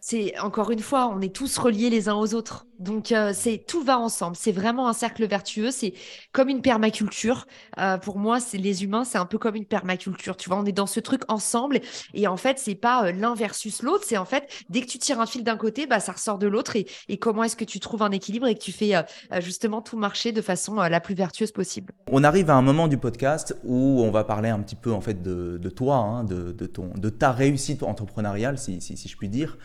[0.00, 2.66] C'est encore une fois, on est tous reliés les uns aux autres.
[2.80, 4.34] Donc euh, c'est tout va ensemble.
[4.36, 5.70] C'est vraiment un cercle vertueux.
[5.70, 5.92] C'est
[6.32, 7.46] comme une permaculture.
[7.78, 10.36] Euh, pour moi, c'est les humains, c'est un peu comme une permaculture.
[10.36, 11.80] Tu vois, on est dans ce truc ensemble.
[12.14, 14.04] Et en fait, c'est pas euh, l'un versus l'autre.
[14.06, 16.48] C'est en fait dès que tu tires un fil d'un côté, bah ça ressort de
[16.48, 16.74] l'autre.
[16.76, 16.86] Et,
[17.18, 18.92] comment est-ce que tu trouves un équilibre et que tu fais
[19.40, 21.92] justement tout marcher de façon la plus vertueuse possible?
[22.10, 25.02] On arrive à un moment du podcast où on va parler un petit peu en
[25.02, 29.58] fait de, toi, hein, de, ton, de ta réussite entrepreneuriale, si, je puis dire.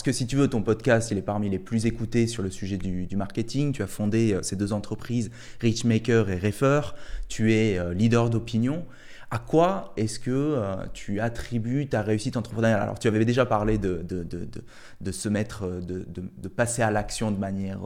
[0.00, 2.78] Que si tu veux, ton podcast, il est parmi les plus écoutés sur le sujet
[2.78, 3.72] du, marketing.
[3.72, 6.80] Tu as fondé euh, ces deux entreprises, Richmaker et Refer.
[7.28, 8.86] Tu es euh, leader d'opinion.
[9.34, 12.82] À quoi est-ce que euh, tu attribues ta réussite entrepreneuriale?
[12.82, 14.46] Alors, tu avais déjà parlé de, de, de,
[15.00, 17.80] de se mettre, de, passer à l'action de manière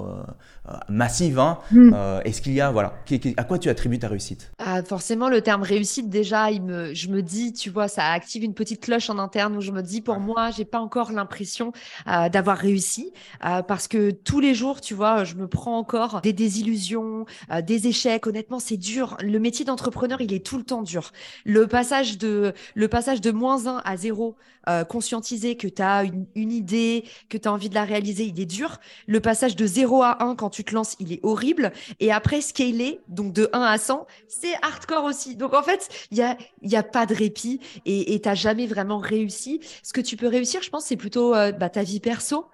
[0.89, 1.39] massive.
[1.39, 1.59] Hein.
[1.71, 1.95] Mm.
[2.25, 2.95] est-ce qu'il y a, voilà,
[3.37, 4.51] à quoi tu attribues ta réussite?
[4.59, 8.43] Ah, Forcément, le terme réussite, déjà, il me, je me dis, tu vois, ça active
[8.43, 11.71] une petite cloche en interne où je me dis, pour moi, j'ai pas encore l'impression
[12.07, 17.25] d'avoir réussi parce que tous les jours, tu vois, je me prends encore des désillusions,
[17.63, 18.27] des échecs.
[18.27, 19.17] Honnêtement, c'est dur.
[19.23, 21.13] Le métier d'entrepreneur, il est tout le temps dur.
[21.45, 24.37] Le passage de, le passage de moins 1 à 0,
[24.69, 28.41] euh, conscientiser que tu as une, idée, que tu as envie de la réaliser, il
[28.41, 28.79] est dur.
[29.07, 31.73] Le passage de 0 à 1 quand tu te lances, il est horrible.
[32.01, 35.37] Et après, scaler, donc de 1 à 100, c'est hardcore aussi.
[35.37, 38.67] Donc en fait, il n'y a, y a pas de répit et tu n'as jamais
[38.67, 39.61] vraiment réussi.
[39.83, 42.47] Ce que tu peux réussir, je pense, c'est plutôt euh, bah, ta vie perso,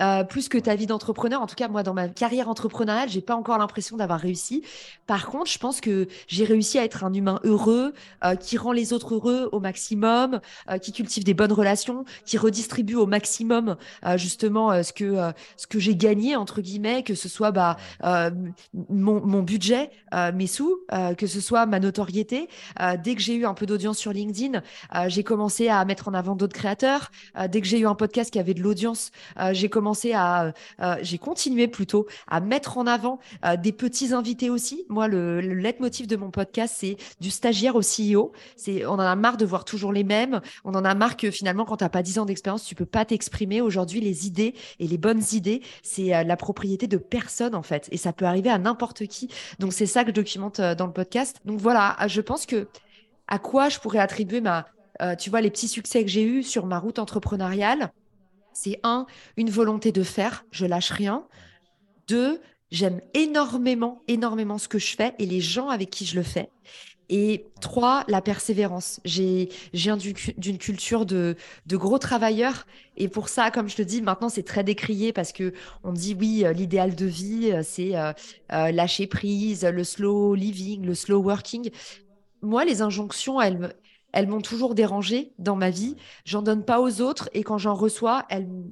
[0.00, 1.42] euh, plus que ta vie d'entrepreneur.
[1.42, 4.62] En tout cas, moi, dans ma carrière entrepreneuriale, j'ai pas encore l'impression d'avoir réussi.
[5.06, 7.92] Par contre, je pense que j'ai réussi à être un humain heureux,
[8.28, 12.38] euh, qui rend les autres heureux au maximum, euh, qui cultive des bonnes relations, qui
[12.38, 17.28] redistribue au maximum euh, justement ce que ce que j'ai gagné entre guillemets, que ce
[17.28, 19.90] soit bah mon, mon budget,
[20.34, 20.80] mes sous,
[21.16, 22.48] que ce soit ma notoriété.
[23.02, 24.62] dès que j'ai eu un peu d'audience sur LinkedIn,
[25.06, 27.10] j'ai commencé à mettre en avant d'autres créateurs.
[27.48, 29.10] dès que j'ai eu un podcast qui avait de l'audience,
[29.52, 30.52] j'ai commencé à
[31.02, 33.18] j'ai continué plutôt à mettre en avant
[33.58, 34.84] des petits invités aussi.
[34.88, 38.17] Moi, le, le leitmotiv de mon podcast, c'est du stagiaire au CEO.
[38.66, 40.40] On en a marre de voir toujours les mêmes.
[40.64, 42.86] On en a marre que finalement, quand tu n'as pas 10 ans d'expérience, tu peux
[42.86, 43.60] pas t'exprimer.
[43.60, 47.88] Aujourd'hui, les idées et les bonnes idées, c'est euh, la propriété de personne, en fait.
[47.92, 49.28] Et ça peut arriver à n'importe qui.
[49.58, 51.40] Donc, c'est ça que je documente euh, dans le podcast.
[51.44, 52.68] Donc, voilà, je pense que
[53.26, 54.66] à quoi je pourrais attribuer ma,
[55.02, 57.92] euh, tu vois, les petits succès que j'ai eus sur ma route entrepreneuriale?
[58.52, 61.24] C'est un, une volonté de faire, je lâche rien.
[62.08, 66.22] Deux, J'aime énormément, énormément ce que je fais et les gens avec qui je le
[66.22, 66.50] fais.
[67.10, 69.00] Et trois, la persévérance.
[69.04, 72.66] J'ai viens d'une culture de, de gros travailleurs.
[72.96, 76.14] Et pour ça, comme je te dis, maintenant, c'est très décrié parce que on dit
[76.18, 78.12] oui, euh, l'idéal de vie, euh, c'est euh,
[78.48, 81.70] lâcher prise, le slow living, le slow working.
[82.42, 83.74] Moi, les injonctions, elles,
[84.12, 85.96] elles m'ont toujours dérangée dans ma vie.
[86.24, 88.26] J'en donne pas aux autres et quand j'en reçois,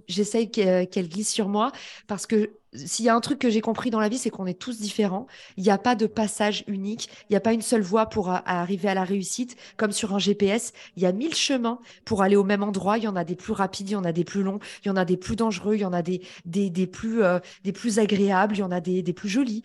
[0.08, 1.72] j'essaye qu'elles glissent sur moi
[2.06, 2.50] parce que
[2.84, 4.78] s'il y a un truc que j'ai compris dans la vie, c'est qu'on est tous
[4.78, 5.26] différents.
[5.56, 7.08] Il n'y a pas de passage unique.
[7.28, 9.56] Il n'y a pas une seule voie pour arriver à la réussite.
[9.76, 12.98] Comme sur un GPS, il y a mille chemins pour aller au même endroit.
[12.98, 14.88] Il y en a des plus rapides, il y en a des plus longs, il
[14.88, 17.38] y en a des plus dangereux, il y en a des, des, des plus, euh,
[17.64, 19.62] des plus agréables, il y en a des, des plus jolis.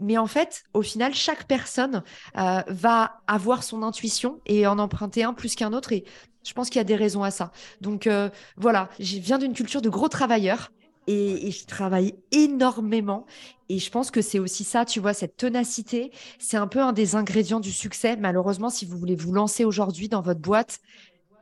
[0.00, 2.02] Mais en fait, au final, chaque personne
[2.36, 5.92] euh, va avoir son intuition et en emprunter un plus qu'un autre.
[5.92, 6.04] Et
[6.44, 7.52] je pense qu'il y a des raisons à ça.
[7.80, 10.70] Donc euh, voilà, je viens d'une culture de gros travailleurs
[11.08, 13.26] et, je travaille énormément.
[13.68, 16.92] Et je pense que c'est aussi ça, tu vois, cette ténacité, c'est un peu un
[16.92, 18.16] des ingrédients du succès.
[18.16, 20.80] Malheureusement, si vous voulez vous lancer aujourd'hui dans votre boîte,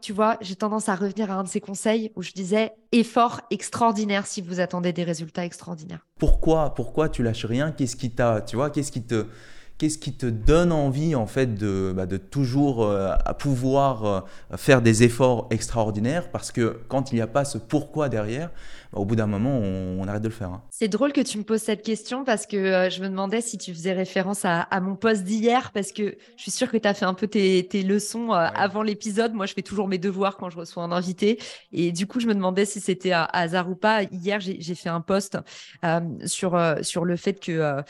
[0.00, 3.40] tu vois, j'ai tendance à revenir à un de ces conseils où je disais effort
[3.50, 6.06] extraordinaire si vous attendez des résultats extraordinaires.
[6.18, 7.72] Pourquoi, pourquoi tu lâches rien?
[7.72, 9.26] Qu'est-ce qui t'a, tu vois, qu'est-ce qui te,
[9.78, 14.20] qu'est-ce qui te donne envie en fait de, bah, de toujours euh, à pouvoir euh,
[14.56, 16.30] faire des efforts extraordinaires?
[16.30, 18.50] Parce que quand il n'y a pas ce pourquoi derrière,
[18.92, 20.50] bah, au bout d'un moment, on, arrête de le faire.
[20.50, 20.62] Hein.
[20.70, 23.58] C'est drôle que tu me poses cette question parce que euh, je me demandais si
[23.58, 26.94] tu faisais référence à, mon poste d'hier parce que je suis sûre que tu as
[26.94, 29.34] fait un peu tes, leçons avant l'épisode.
[29.34, 31.38] Moi, je fais toujours mes devoirs quand je reçois un invité.
[31.72, 34.04] Et du coup, je me demandais si c'était un hasard ou pas.
[34.04, 35.38] Hier, j'ai fait un post
[36.24, 37.82] sur, sur le fait que,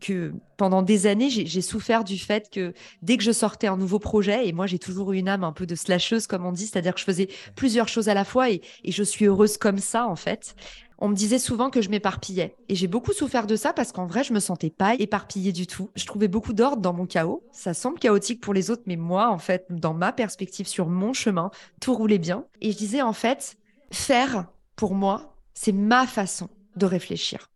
[0.00, 3.98] que pendant des années, j'ai souffert du fait que dès que je sortais un nouveau
[3.98, 6.66] projet, et moi j'ai toujours eu une âme un peu de slasheuse, comme on dit,
[6.66, 10.06] c'est-à-dire que je faisais plusieurs choses à la fois et, je suis heureuse comme ça,
[10.08, 10.54] en fait.
[10.98, 12.56] On me disait souvent que je m'éparpillais.
[12.68, 15.68] Et j'ai beaucoup souffert de ça parce qu'en vrai, je me sentais pas éparpillée du
[15.68, 15.90] tout.
[15.94, 17.44] Je trouvais beaucoup d'ordre dans mon chaos.
[17.52, 21.12] Ça semble chaotique pour les autres, mais moi, en fait, dans ma perspective sur mon
[21.12, 22.44] chemin, tout roulait bien.
[22.60, 23.56] Et je disais, en fait,
[23.92, 27.48] faire, pour moi, c'est ma façon de réfléchir.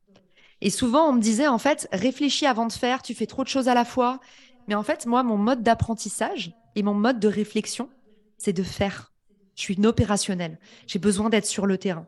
[0.64, 3.48] Et souvent, on me disait, en fait, réfléchis avant de faire, tu fais trop de
[3.48, 4.20] choses à la fois.
[4.68, 7.90] Mais en fait, moi, mon mode d'apprentissage et mon mode de réflexion,
[8.38, 9.12] c'est de faire.
[9.56, 10.60] Je suis une opérationnelle.
[10.86, 12.06] J'ai besoin d'être sur le terrain.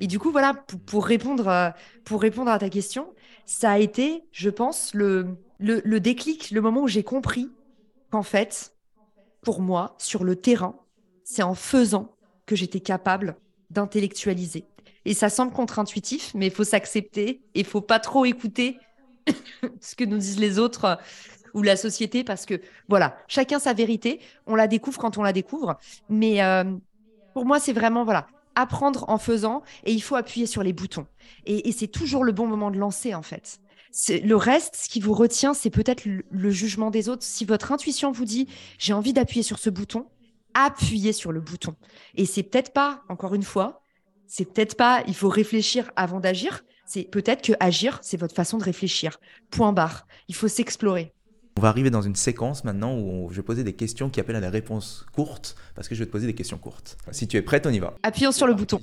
[0.00, 1.70] Et du coup, voilà, pour, répondre, euh,
[2.04, 3.14] pour répondre à ta question,
[3.46, 7.50] ça a été, je pense, le, le, le déclic, le moment où j'ai compris
[8.10, 8.74] qu'en fait,
[9.40, 10.78] pour moi, sur le terrain,
[11.24, 12.14] c'est en faisant
[12.44, 13.38] que j'étais capable
[13.70, 14.66] d'intellectualiser.
[15.06, 18.76] Et ça semble contre-intuitif, mais il faut s'accepter et il faut pas trop écouter
[19.80, 20.96] ce que nous disent les autres euh,
[21.54, 24.20] ou la société parce que voilà, chacun sa vérité.
[24.46, 25.78] On la découvre quand on la découvre.
[26.08, 26.64] Mais euh,
[27.34, 31.06] pour moi, c'est vraiment voilà, apprendre en faisant et il faut appuyer sur les boutons.
[31.46, 33.60] Et, c'est toujours le bon moment de lancer en fait.
[34.10, 37.22] Le reste, ce qui vous retient, c'est peut-être le, jugement des autres.
[37.22, 40.06] Si votre intuition vous dit j'ai envie d'appuyer sur ce bouton,
[40.54, 41.76] appuyez sur le bouton.
[42.16, 43.82] Et c'est peut-être pas, encore une fois,
[44.26, 48.58] c'est peut-être pas il faut réfléchir avant d'agir, c'est peut-être que agir, c'est votre façon
[48.58, 49.18] de réfléchir.
[49.50, 50.06] Point barre.
[50.28, 51.12] Il faut s'explorer.
[51.58, 54.36] On va arriver dans une séquence maintenant où je vais poser des questions qui appellent
[54.36, 56.98] à des réponses courtes, parce que je vais te poser des questions courtes.
[57.12, 57.94] Si tu es prête, on y va.
[58.02, 58.82] Appuyons sur le bouton.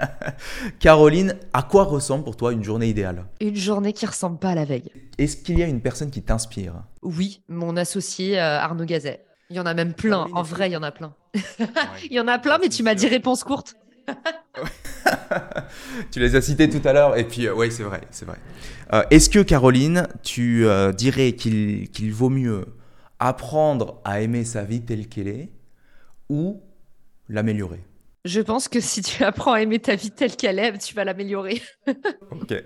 [0.80, 3.26] Caroline, à quoi ressemble pour toi une journée idéale?
[3.38, 4.90] Une journée qui ressemble pas à la veille.
[5.18, 6.84] Est-ce qu'il y a une personne qui t'inspire?
[7.02, 9.22] Oui, mon associé euh, Arnaud Gazet.
[9.50, 10.26] Il y en a même plein.
[10.32, 11.14] En vrai, il y en a plein.
[12.10, 13.76] il y en a plein, mais tu m'as dit réponse courte.
[16.10, 18.38] tu les as cités tout à l'heure, et puis euh, oui, c'est vrai, c'est vrai.
[18.92, 22.66] Euh, est-ce que Caroline, tu euh, dirais qu'il vaut mieux
[23.18, 25.50] apprendre à aimer sa vie telle qu'elle est
[26.28, 26.62] ou
[27.28, 27.80] l'améliorer?
[28.24, 31.04] Je pense que si tu apprends à aimer ta vie telle qu'elle est, tu vas
[31.04, 31.60] l'améliorer.
[32.30, 32.52] ok.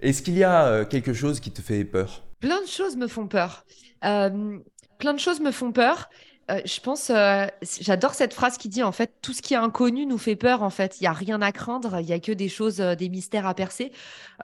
[0.00, 2.24] Est-ce qu'il y a quelque chose qui te fait peur?
[2.40, 3.64] Plein de choses me font peur.
[4.00, 6.10] plein de choses me font peur.
[6.50, 7.46] Euh, je pense, euh,
[7.80, 10.62] j'adore cette phrase qui dit en fait, tout ce qui est inconnu nous fait peur.
[10.62, 12.94] En fait, il y a rien à craindre, il y a que des choses, euh,
[12.94, 13.92] des mystères à percer.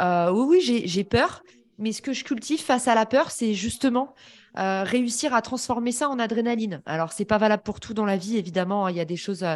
[0.00, 1.42] oui, oui, j'ai peur,
[1.78, 4.14] mais ce que je cultive face à la peur, c'est justement
[4.54, 6.82] réussir à transformer ça en adrénaline.
[6.84, 8.84] Alors, c'est pas valable pour tout dans la vie, évidemment.
[8.84, 9.46] Hein, il y a des choses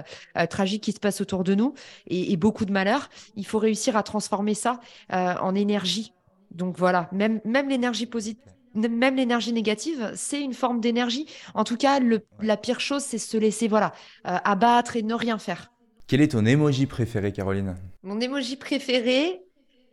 [0.49, 1.75] tragiques qui se passent autour de nous
[2.07, 3.11] et, et, beaucoup de malheurs.
[3.35, 4.81] Il faut réussir à transformer ça
[5.11, 6.15] en énergie.
[6.51, 11.27] Donc voilà, même, même l'énergie positive même l'énergie négative, c'est une forme d'énergie.
[11.55, 12.01] En tout cas,
[12.41, 13.93] la pire chose, c'est se laisser voilà
[14.27, 15.73] euh, abattre et ne rien faire.
[16.07, 17.75] Quel est ton emoji préféré, Caroline?
[18.03, 19.43] Mon emoji préféré,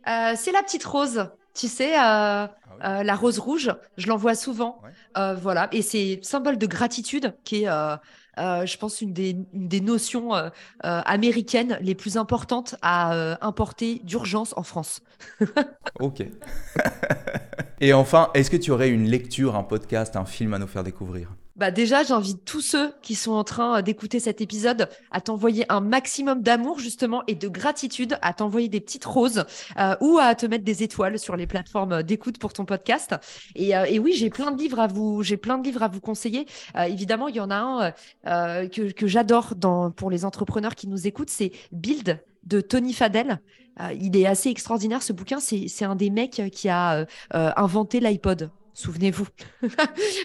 [0.06, 1.28] euh, c'est la petite rose.
[1.54, 2.46] Tu sais, euh,
[2.80, 4.80] ah la rose rouge, je l'envoie souvent.
[5.14, 7.68] voilà, et c'est symbole de gratitude qui est,
[8.36, 10.32] je pense, une des, une des notions
[10.82, 15.00] américaines les plus importantes à importer d'urgence en France.
[16.00, 16.22] ok.
[17.80, 20.84] Et enfin, est-ce que tu aurais une lecture, un podcast, un film à nous faire
[20.84, 21.34] découvrir?
[21.56, 25.64] Bah déjà, j'invite tous ceux qui sont en train euh, d'écouter cet épisode à t'envoyer
[25.68, 29.44] un maximum d'amour justement et de gratitude, à t'envoyer des petites roses
[29.78, 33.14] euh, ou à te mettre des étoiles sur les plateformes d'écoute pour ton podcast.
[33.54, 36.00] Et, euh, oui, j'ai plein de livres à vous, j'ai plein de livres à vous
[36.00, 36.46] conseiller.
[36.86, 37.92] évidemment, il y en a
[38.24, 39.54] un que, que j'adore
[39.96, 43.40] pour les entrepreneurs qui nous écoutent, c'est Build de Tony Fadel.
[44.00, 45.38] il est assez extraordinaire ce bouquin.
[45.40, 48.50] C'est un des mecs qui a inventé l'iPod.
[48.74, 49.26] Souvenez-vous.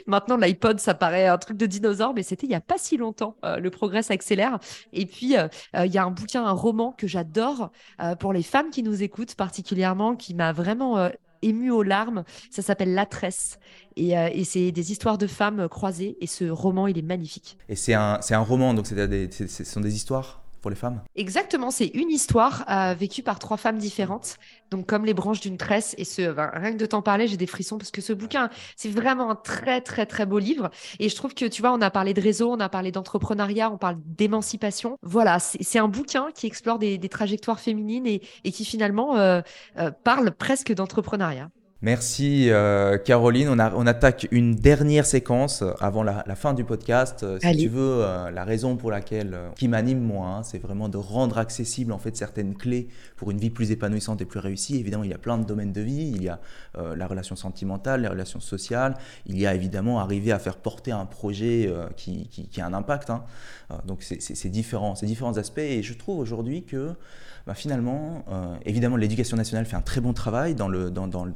[0.07, 2.97] Maintenant, l'iPod, ça paraît un truc de dinosaure, mais c'était il n'y a pas si
[2.97, 3.35] longtemps.
[3.45, 4.59] Euh, le progrès s'accélère.
[4.91, 7.71] Et puis, euh, euh, il y a un bouquin, un roman que j'adore
[8.19, 11.09] pour les femmes qui nous écoutent particulièrement, qui m'a vraiment
[11.41, 12.23] ému aux larmes.
[12.49, 13.59] Ça s'appelle La Tresse.
[13.95, 16.17] Et, c'est des histoires de femmes croisées.
[16.21, 17.57] Et ce roman, il est magnifique.
[17.67, 20.41] Et c'est un, un roman, donc ce sont des histoires?
[20.59, 21.01] Pour les femmes?
[21.15, 24.37] Exactement, c'est une histoire euh, vécue par trois femmes différentes,
[24.71, 25.95] donc comme les branches d'une tresse.
[25.97, 28.89] Et ce, rien que de t'en parler, j'ai des frissons parce que ce bouquin, c'est
[28.89, 30.69] vraiment un très très très beau livre.
[30.99, 33.71] Et je trouve que tu vois, on a parlé de réseau, on a parlé d'entrepreneuriat,
[33.71, 34.97] on parle d'émancipation.
[35.01, 39.41] Voilà, c'est un bouquin qui explore des, trajectoires féminines et, qui finalement euh,
[39.77, 41.49] euh, parle presque d'entrepreneuriat.
[41.81, 43.47] Merci euh, Caroline.
[43.47, 47.23] On, on, attaque une dernière séquence avant la, fin du podcast.
[47.23, 50.89] Euh, si tu veux, euh, la raison pour laquelle, qui m'anime moi, hein, c'est vraiment
[50.89, 54.77] de rendre accessible en fait certaines clés pour une vie plus épanouissante et plus réussie.
[54.77, 56.11] Évidemment, il y a plein de domaines de vie.
[56.13, 56.41] Il y a
[56.75, 58.95] la relation sentimentale, les relations sociales.
[59.25, 63.09] Il y a évidemment arriver à faire porter un projet qui, qui, a un impact.
[63.09, 63.23] Hein.
[63.85, 65.59] donc c'est différent, ces différents aspects.
[65.59, 66.93] Et je trouve aujourd'hui que
[67.45, 70.69] bah, finalement, euh, évidemment, l'éducation nationale fait un très bon travail dans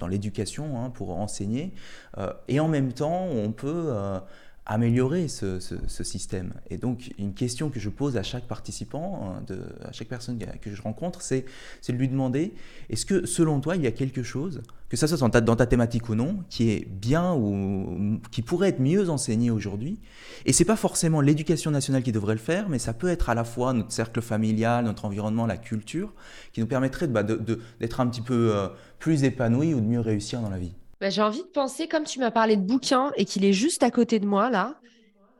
[0.08, 1.74] l'éducation hein, pour enseigner,
[2.18, 4.20] euh, et en même temps, on peut euh,
[4.66, 6.54] améliorer ce, système.
[6.70, 10.74] Et donc, une question que je pose à chaque participant, de, à chaque personne que
[10.74, 11.46] je rencontre, c'est
[11.88, 12.54] de lui demander,
[12.90, 16.08] est-ce que selon toi, il y a quelque chose, que ça soit dans ta, thématique
[16.08, 20.00] ou non, qui est bien ou qui pourrait être mieux enseigné aujourd'hui?
[20.46, 23.36] Et c'est pas forcément l'éducation nationale qui devrait le faire, mais ça peut être à
[23.36, 26.14] la fois notre cercle familial, notre environnement, la culture,
[26.54, 28.68] qui nous permettrait bah, d'être un petit peu euh,
[29.00, 30.74] plus épanoui ou de mieux réussir dans la vie.
[31.04, 33.84] Bah, j'ai envie de penser, comme tu m'as parlé de bouquin et qu'il est juste
[33.84, 34.80] à côté de moi, là,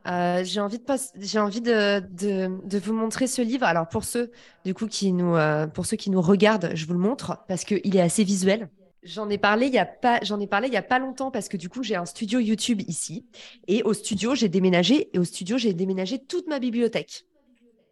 [0.06, 0.84] euh, j'ai envie, de,
[1.18, 3.64] j'ai envie de, de, vous montrer ce livre.
[3.64, 4.30] Alors, pour ceux,
[4.66, 7.64] du coup, qui nous, euh, pour ceux qui nous regardent, je vous le montre parce
[7.64, 8.68] qu'il est assez visuel.
[9.04, 11.30] J'en ai parlé il y a pas, j'en ai parlé il y a pas longtemps
[11.30, 13.24] parce que du coup j'ai un studio YouTube ici
[13.66, 17.24] et au studio j'ai déménagé et au studio j'ai déménagé toute ma bibliothèque.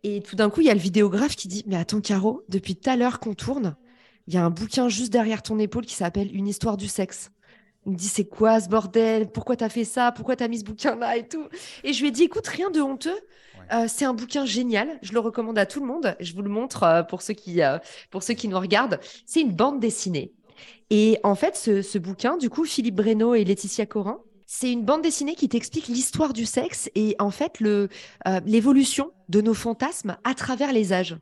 [0.03, 2.77] Et tout d'un coup il y a le vidéographe qui dit mais attends Caro depuis
[2.77, 3.77] tout à l'heure qu'on tourne
[4.27, 7.31] il y a un bouquin juste derrière ton épaule qui s'appelle Une histoire du sexe.
[7.85, 9.31] Il me dit c'est quoi ce bordel?
[9.31, 10.13] Pourquoi t'as fait ça?
[10.13, 11.49] Pourquoi t'as mis ce bouquin là et tout?
[11.83, 13.19] Et je lui ai dit écoute rien de honteux.
[13.73, 14.99] Euh, c'est un bouquin génial.
[15.03, 16.15] Je le recommande à tout le monde.
[16.21, 17.79] Je vous le montre euh, pour ceux qui euh,
[18.11, 19.01] pour ceux qui nous regardent.
[19.27, 20.33] C'est une bande dessinée.
[20.91, 24.85] Et en fait ce, ce bouquin du coup Philippe Breno et Laetitia Corin c'est une
[24.85, 27.89] bande dessinée qui t'explique l'histoire du sexe et en fait le
[28.45, 31.17] l'évolution de nos fantasmes à travers les âges.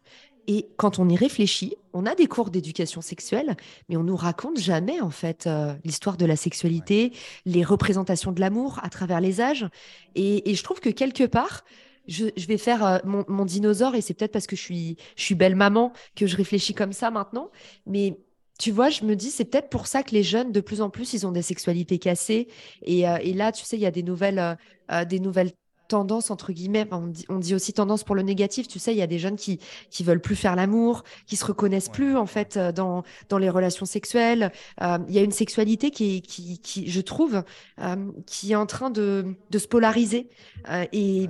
[0.46, 3.57] Et quand on y réfléchit, on a des cours d'éducation sexuelle,
[3.88, 7.12] mais on nous raconte jamais en fait euh, l'histoire de la sexualité,
[7.46, 9.66] les représentations de l'amour à travers les âges.
[10.14, 11.64] Et, je trouve que quelque part,
[12.09, 15.35] je, vais faire euh, mon, dinosaure, et c'est peut-être parce que je suis, je suis
[15.35, 17.50] belle maman que je réfléchis comme ça maintenant.
[17.87, 18.18] Mais
[18.59, 20.90] tu vois, je me dis, c'est peut-être pour ça que les jeunes, de plus en
[20.90, 22.48] plus, ils ont des sexualités cassées.
[22.83, 24.59] Et, euh, là, tu sais, il y a des nouvelles,
[25.09, 25.53] des nouvelles
[25.90, 29.07] tendance entre guillemets, on dit, aussi tendance pour le négatif, tu sais, il y a
[29.07, 29.59] des jeunes qui
[29.90, 33.50] qui veulent plus faire l'amour, qui se reconnaissent plus en fait euh, dans dans les
[33.50, 34.53] relations sexuelles.
[34.83, 37.42] Euh, il y a une sexualité qui qui, qui je trouve
[37.81, 40.29] euh, qui est en train de de se polariser
[40.92, 41.29] et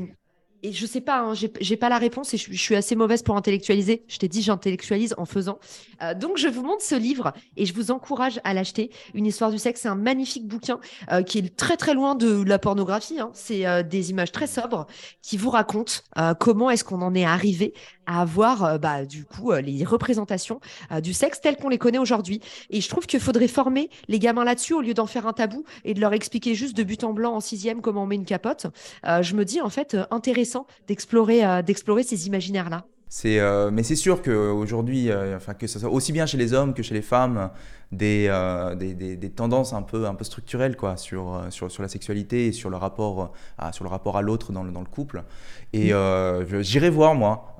[0.62, 3.36] et je sais pas, hein, j'ai pas la réponse et je, suis assez mauvaise pour
[3.36, 4.04] intellectualiser.
[4.08, 5.58] Je t'ai dit, j'intellectualise en faisant.
[6.02, 8.90] Euh, donc, je vous montre ce livre et je vous encourage à l'acheter.
[9.14, 10.78] Une histoire du sexe, c'est un magnifique bouquin
[11.12, 13.20] euh, qui est très très loin de la pornographie.
[13.20, 13.30] Hein.
[13.32, 14.86] C'est euh, des images très sobres
[15.22, 15.92] qui vous racontent
[16.38, 17.72] comment est-ce qu'on en est arrivé
[18.06, 20.60] à avoir bah, du coup les représentations
[21.02, 22.40] du sexe telles qu'on les connaît aujourd'hui.
[22.68, 25.64] Et je trouve qu'il faudrait former les gamins là-dessus au lieu d'en faire un tabou
[25.84, 28.24] et de leur expliquer juste de but en blanc en sixième comment on met une
[28.24, 28.66] capote.
[29.04, 30.49] je me dis en fait intéressant
[30.86, 32.84] d'explorer euh, d'explorer ces imaginaires là.
[33.12, 36.52] C'est, euh, mais c'est sûr qu'aujourd'hui, euh, enfin, que ce soit aussi bien chez les
[36.52, 37.50] hommes que chez les femmes,
[37.92, 41.70] des, euh, des, des, des, tendances un peu, un peu structurelles quoi, sur, euh, sur,
[41.70, 44.70] sur la sexualité et sur le rapport à, sur le rapport à l'autre dans le,
[44.70, 45.24] dans le couple.
[45.72, 47.56] Et euh, j'irai voir, moi,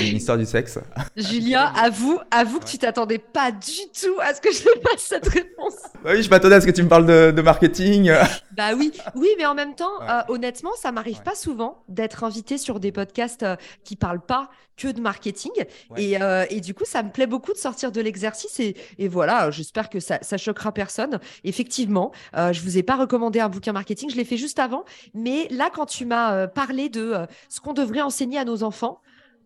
[0.00, 0.78] l'histoire du sexe.
[1.16, 5.02] Julien, avoue, avoue que tu t'attendais pas du tout à ce que je te fasse
[5.02, 5.74] cette réponse.
[6.04, 8.12] Oui, je m'attendais à ce que tu me parles de, de marketing.
[8.56, 9.92] bah oui, oui, mais en même temps,
[10.28, 13.44] honnêtement, ça m'arrive pas souvent d'être invité sur des podcasts
[13.82, 15.52] qui parlent pas que de marketing.
[15.96, 16.16] Et,
[16.50, 18.58] et, du coup, ça me plaît beaucoup de sortir de l'exercice.
[18.60, 21.18] Et, et, voilà, j'espère que ça, choquera personne.
[21.42, 24.84] Effectivement, je vous ai pas recommandé un bouquin marketing, je l'ai fait juste avant.
[25.14, 27.14] Mais là, quand tu m'as parlé de
[27.48, 29.00] ce qu'on devrait enseigner à nos enfants,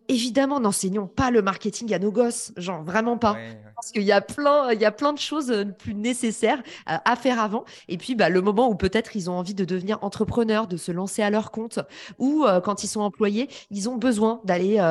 [0.09, 3.37] évidemment, n'enseignons pas le marketing à nos gosses, genre vraiment pas.
[3.75, 6.97] Parce qu'il y a plein, il y a plein de choses euh, plus nécessaires euh,
[7.05, 7.63] à, faire avant.
[7.87, 10.91] Et puis, bah, le moment où peut-être ils ont envie de devenir entrepreneurs, de se
[10.91, 11.79] lancer à leur compte,
[12.17, 14.81] ou euh, quand ils sont employés, ils ont besoin d'aller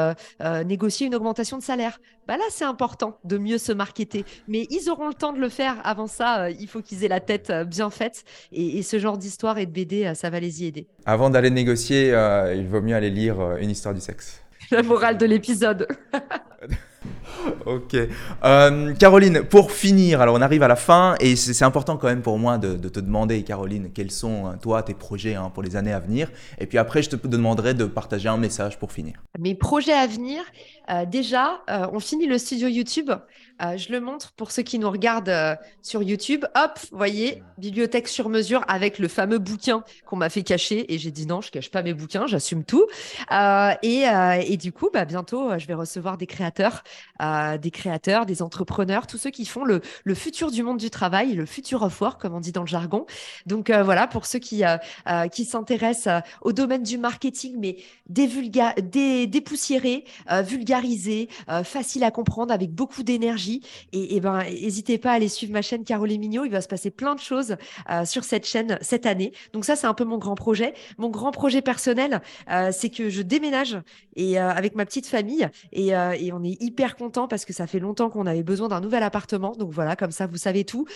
[0.64, 2.01] négocier une augmentation de salaire.
[2.27, 4.25] Bah là, c'est important de mieux se marketer.
[4.47, 5.77] Mais ils auront le temps de le faire.
[5.85, 8.25] Avant ça, il faut qu'ils aient la tête bien faite.
[8.53, 10.87] Et, et ce genre d'histoire et de BD, ça va les y aider.
[11.05, 12.09] Avant d'aller négocier,
[12.55, 14.43] il vaut mieux aller lire Une histoire du sexe.
[14.71, 15.87] La morale de l'épisode.
[17.66, 17.96] ok.
[18.44, 22.22] Euh, Caroline, pour finir, alors on arrive à la fin et c'est important quand même
[22.22, 25.76] pour moi de, te demander, Caroline, quels sont hein, toi tes projets hein, pour les
[25.76, 26.30] années à venir.
[26.59, 29.14] Et puis après, je te demanderai de partager un message pour finir.
[29.38, 30.42] Mes projets à venir,
[30.90, 33.11] euh, déjà, euh, on finit le studio YouTube.
[33.76, 36.44] Je le montre pour ceux qui nous regardent sur YouTube.
[36.55, 40.94] Hop, voyez, bibliothèque sur mesure avec le fameux bouquin qu'on m'a fait cacher.
[40.94, 42.86] Et j'ai dit non, je cache pas mes bouquins, j'assume tout.
[43.82, 44.05] Et,
[44.46, 46.84] et, du coup, bah, bientôt, je vais recevoir des créateurs,
[47.20, 49.80] des créateurs, des entrepreneurs, tous ceux qui font le,
[50.14, 53.07] futur du monde du travail, le futur of work, comme on dit dans le jargon.
[53.47, 54.62] Donc voilà, pour ceux qui,
[55.32, 57.76] qui s'intéressent au domaine du marketing, mais
[58.09, 60.05] dépoussiéré,
[60.43, 61.28] vulgarisé,
[61.64, 63.62] facile à comprendre, avec beaucoup d'énergie
[63.93, 66.45] et, ben, n'hésitez pas à aller suivre ma chaîne Caroline Mignot.
[66.45, 67.57] Il va se passer plein de choses
[67.91, 69.32] euh, sur cette chaîne cette année.
[69.53, 70.74] Donc ça, c'est un peu mon grand projet.
[70.99, 72.20] Mon grand projet personnel,
[72.51, 73.78] euh, c'est que je déménage
[74.16, 75.93] et euh, avec ma petite famille et,
[76.30, 79.53] on est hyper content parce que ça fait longtemps qu'on avait besoin d'un nouvel appartement.
[79.53, 80.87] Donc voilà, comme ça, vous savez tout.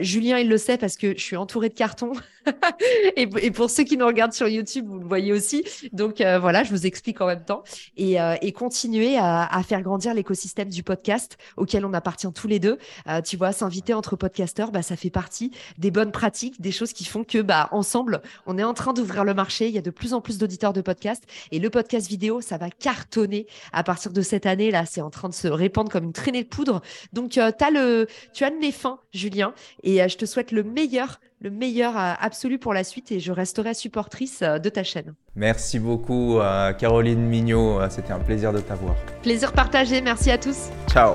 [0.00, 2.12] Julien, il le sait parce que je suis entourée de cartons.
[3.16, 5.64] et, pour ceux qui nous regardent sur YouTube, vous le voyez aussi.
[5.92, 7.62] Donc voilà, je vous explique en même temps
[7.96, 8.18] et,
[8.52, 12.78] continuer à, faire grandir l'écosystème du podcast auquel on appartient tous les deux.
[13.08, 16.92] Euh, tu vois, s'inviter entre podcasteurs, bah, ça fait partie des bonnes pratiques, des choses
[16.92, 19.68] qui font que, bah, ensemble, on est en train d'ouvrir le marché.
[19.68, 22.56] Il y a de plus en plus d'auditeurs de podcasts et le podcast vidéo, ça
[22.56, 24.70] va cartonner à partir de cette année.
[24.70, 26.80] Là, c'est en train de se répandre comme une traînée de poudre.
[27.12, 30.52] Donc, euh, as le, tu as le nez fin, Julien, et euh, je te souhaite
[30.52, 35.14] le meilleur le meilleur absolu pour la suite et je resterai supportrice de ta chaîne.
[35.36, 36.40] Merci beaucoup
[36.80, 38.96] Caroline Mignot, c'était un plaisir de t'avoir.
[39.22, 40.70] Plaisir partagé, merci à tous.
[40.90, 41.14] Ciao.